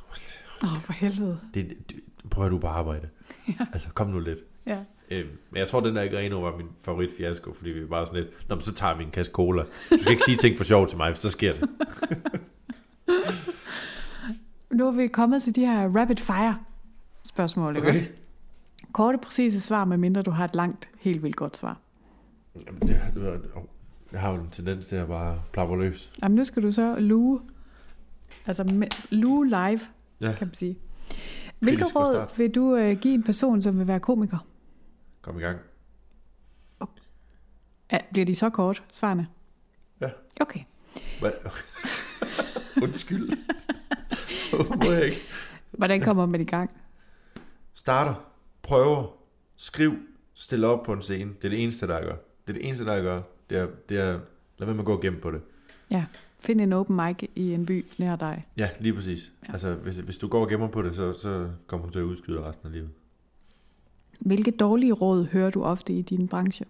[0.63, 1.39] Åh, oh, for helvede.
[1.55, 3.09] Det, det, prøv at du på arbejde.
[3.49, 3.67] Ja.
[3.73, 4.39] Altså, kom nu lidt.
[4.67, 4.79] Ja.
[5.11, 8.07] Øh, men jeg tror, den der Greno var min favorit fiasko, fordi vi var bare
[8.07, 9.63] sådan lidt, Nå, men så tager vi en kasse cola.
[9.91, 11.69] Du skal ikke sige ting for sjov til mig, for så sker det.
[14.75, 16.59] Nu er vi kommet til de her rapid fire
[17.23, 17.77] spørgsmål.
[17.77, 17.89] Okay.
[17.89, 18.05] også?
[18.93, 21.79] Korte, præcise svar, medmindre du har et langt, helt vildt godt svar.
[22.67, 23.41] Jamen, det, det,
[24.13, 26.13] jeg har jo en tendens til at bare plapper løs.
[26.23, 27.41] Jamen, nu skal du så luge.
[28.47, 29.81] Altså, luge live,
[30.21, 30.79] Ja, kan man sige.
[31.59, 34.39] Hvilke råd vil du øh, give en person, som vil være komiker?
[35.23, 35.59] kom i gang.
[37.93, 39.27] Ja, bliver de så kort, svarene?
[40.01, 40.11] Ja.
[40.41, 40.61] Okay.
[41.21, 41.31] Hvad?
[42.83, 43.29] Undskyld.
[44.55, 45.21] Hvorfor må jeg ikke?
[45.71, 46.71] Hvordan kommer man i gang?
[47.75, 48.15] Starter,
[48.63, 49.07] prøver,
[49.57, 49.95] skriv,
[50.35, 51.31] stiller op på en scene.
[51.43, 52.17] Det er det eneste, der gør.
[52.47, 53.23] Det er det eneste, der gør.
[53.51, 54.21] Det er, det er
[54.59, 55.41] lad være med at gå igennem på det.
[56.45, 58.47] Find en open mic i en by nær dig.
[58.57, 59.33] Ja, lige præcis.
[59.43, 59.47] Ja.
[59.49, 59.53] Ja.
[59.53, 62.03] Altså, hvis, hvis du går og gemmer på det, så, så kommer du til at
[62.03, 62.91] udskyde resten af livet.
[64.21, 66.67] Hvilke dårlige råd hører du ofte i din branche?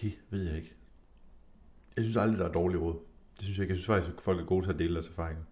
[0.00, 0.74] Det ved jeg ikke.
[1.98, 2.96] Jeg synes aldrig, der er dårlige råd.
[3.36, 3.72] Det synes jeg ikke.
[3.72, 5.42] Jeg synes faktisk, at folk er gode til at dele deres erfaringer.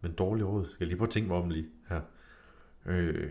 [0.00, 2.00] Men dårlige råd, skal jeg lige prøve at tænke mig om lige her.
[2.86, 3.30] Øh...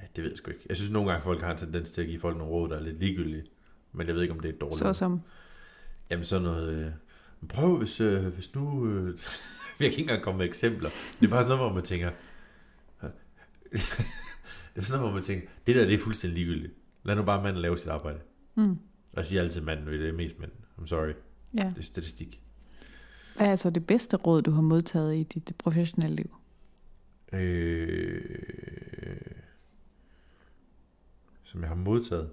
[0.00, 0.66] Ja, det ved jeg sgu ikke.
[0.68, 2.76] Jeg synes nogle gange, folk har en tendens til at give folk nogle råd, der
[2.76, 3.44] er lidt ligegyldige.
[3.92, 5.20] Men jeg ved ikke, om det er dårligt Så som,
[6.10, 6.86] Jamen sådan noget...
[6.86, 6.92] Øh...
[7.48, 8.86] Prøv, hvis, øh, hvis nu...
[8.86, 9.06] Øh...
[9.08, 9.14] jeg
[9.78, 10.90] kan ikke engang komme med eksempler.
[11.20, 12.10] Det er bare sådan noget, hvor man tænker...
[13.72, 16.72] det er sådan noget, hvor man tænker, det der det er fuldstændig ligegyldigt.
[17.04, 18.18] Lad nu bare manden lave sit arbejde.
[18.54, 18.78] mm,
[19.16, 20.50] Og siger altid manden, det er mest mænd.
[20.78, 21.12] I'm sorry.
[21.54, 21.64] ja.
[21.68, 22.42] Det er statistik.
[23.36, 26.34] Hvad er så det bedste råd, du har modtaget i dit professionelle liv?
[27.32, 28.20] Øh...
[31.44, 32.30] Som jeg har modtaget.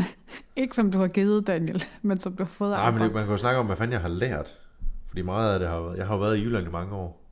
[0.56, 3.12] Ikke som du har givet, Daniel, men som du har fået af Nej, men det,
[3.14, 4.58] man kan jo snakke om, hvad fanden jeg har lært.
[5.08, 5.96] Fordi meget af det har været...
[5.98, 7.24] Jeg har jo været i Jylland i mange år.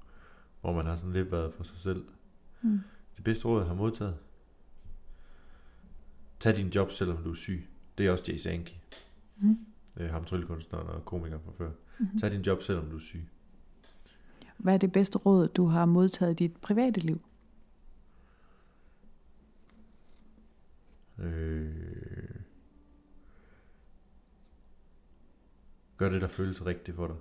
[0.61, 2.05] Hvor man har sådan lidt været for sig selv.
[2.63, 2.81] Mm.
[3.17, 4.15] Det bedste råd, jeg har modtaget.
[6.41, 7.69] Tag din job, selvom du er syg.
[7.99, 8.75] Det er også Jay Sankey.
[9.37, 9.59] Mm.
[9.97, 11.71] Er ham tryllekunstneren og komiker fra før.
[11.99, 12.19] Mhm.
[12.19, 13.29] Tag din job, selvom du er syg.
[14.57, 17.21] Hvad er det bedste råd, du har modtaget i dit private liv?
[21.19, 21.75] Øh...
[25.97, 27.17] Gør det, der føles rigtigt for dig.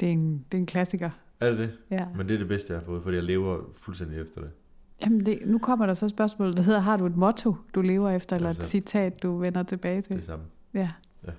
[0.00, 1.10] Det er en, det er en klassiker.
[1.40, 1.78] Er det det?
[1.90, 2.08] Ja.
[2.16, 4.50] Men det er det bedste, jeg har fået, fordi jeg lever fuldstændig efter det.
[5.02, 7.80] Jamen det, nu kommer der så et spørgsmål, der hedder, har du et motto, du
[7.80, 10.16] lever efter, eller et citat, du vender tilbage Det er til?
[10.16, 10.44] det samme.
[10.74, 10.90] Ja.
[11.26, 11.32] Ja.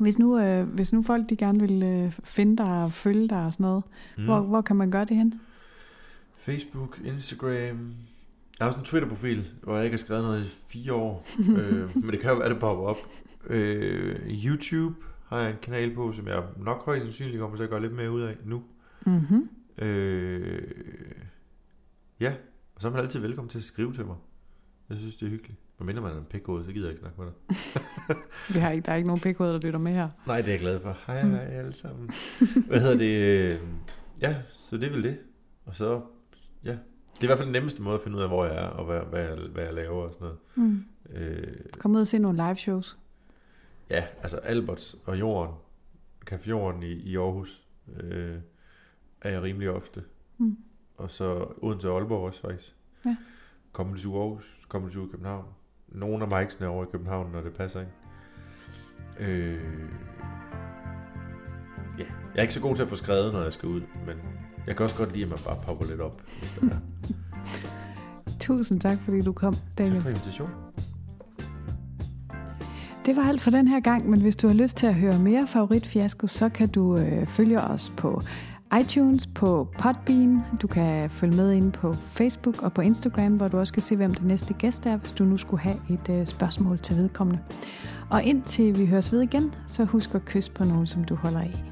[0.00, 3.44] Hvis nu, øh, hvis nu folk de gerne vil øh, finde dig og følge dig
[3.46, 3.82] og sådan noget,
[4.18, 4.24] mm.
[4.24, 5.40] hvor, hvor kan man gøre det hen?
[6.36, 7.94] Facebook, Instagram.
[8.58, 11.26] Jeg har også en Twitter-profil, hvor jeg ikke har skrevet noget i fire år.
[11.58, 12.96] øh, men det kan jo være, at det popper op.
[13.46, 14.94] Øh, YouTube
[15.28, 17.92] har jeg en kanal på, som jeg nok højst sandsynligt kommer til at gøre lidt
[17.92, 18.62] mere ud af nu.
[19.06, 19.48] Mm-hmm.
[19.86, 20.62] Øh,
[22.20, 22.32] ja,
[22.80, 24.16] og så er man altid velkommen til at skrive til mig.
[24.88, 25.58] Jeg synes, det er hyggeligt.
[25.76, 27.56] Hvad mindre man er en pækhoved, så gider jeg ikke snakke med dig.
[28.54, 30.08] Vi har ikke, der er ikke nogen pikhoved, der lytter med her.
[30.26, 30.96] Nej, det er jeg glad for.
[31.06, 32.10] Hej, hej alle sammen.
[32.66, 33.14] Hvad hedder det?
[33.52, 33.58] Øh,
[34.20, 35.18] Ja, så det er vel det.
[35.64, 36.00] Og så,
[36.64, 36.70] ja.
[36.70, 38.66] Det er i hvert fald den nemmeste måde at finde ud af, hvor jeg er,
[38.66, 40.38] og hvad, hvad, jeg, hvad jeg laver og sådan noget.
[40.54, 40.84] Mm.
[41.16, 42.98] Øh, Kom ud og se nogle live shows.
[43.90, 45.54] ja, altså Alberts og Jorden,
[46.30, 47.62] Café Jorden i, i Aarhus,
[48.00, 48.36] øh,
[49.22, 50.02] er jeg rimelig ofte.
[50.38, 50.56] Mm.
[51.00, 52.74] Og så Odense og Aalborg også faktisk.
[53.04, 53.16] Ja.
[53.72, 55.44] Comedy Zoo Aarhus, Comedy Zoo København.
[55.88, 57.92] nogle af mic'sene over i København, når det passer, ikke?
[59.18, 59.60] Øh,
[61.98, 64.16] ja, jeg er ikke så god til at få skrevet, når jeg skal ud, men
[64.66, 66.78] jeg kan også godt lide, at man bare popper lidt op, hvis det er.
[68.40, 69.94] Tusind tak, fordi du kom, Daniel.
[69.94, 70.54] Tak for invitationen.
[73.06, 75.18] Det var alt for den her gang, men hvis du har lyst til at høre
[75.18, 78.22] mere favoritfiasko, så kan du øh, følge os på
[78.80, 80.40] iTunes, på Podbean.
[80.62, 83.96] Du kan følge med ind på Facebook og på Instagram, hvor du også kan se,
[83.96, 87.40] hvem den næste gæst er, hvis du nu skulle have et øh, spørgsmål til vedkommende.
[88.10, 91.40] Og indtil vi høres ved igen, så husk at kysse på nogen, som du holder
[91.40, 91.69] af.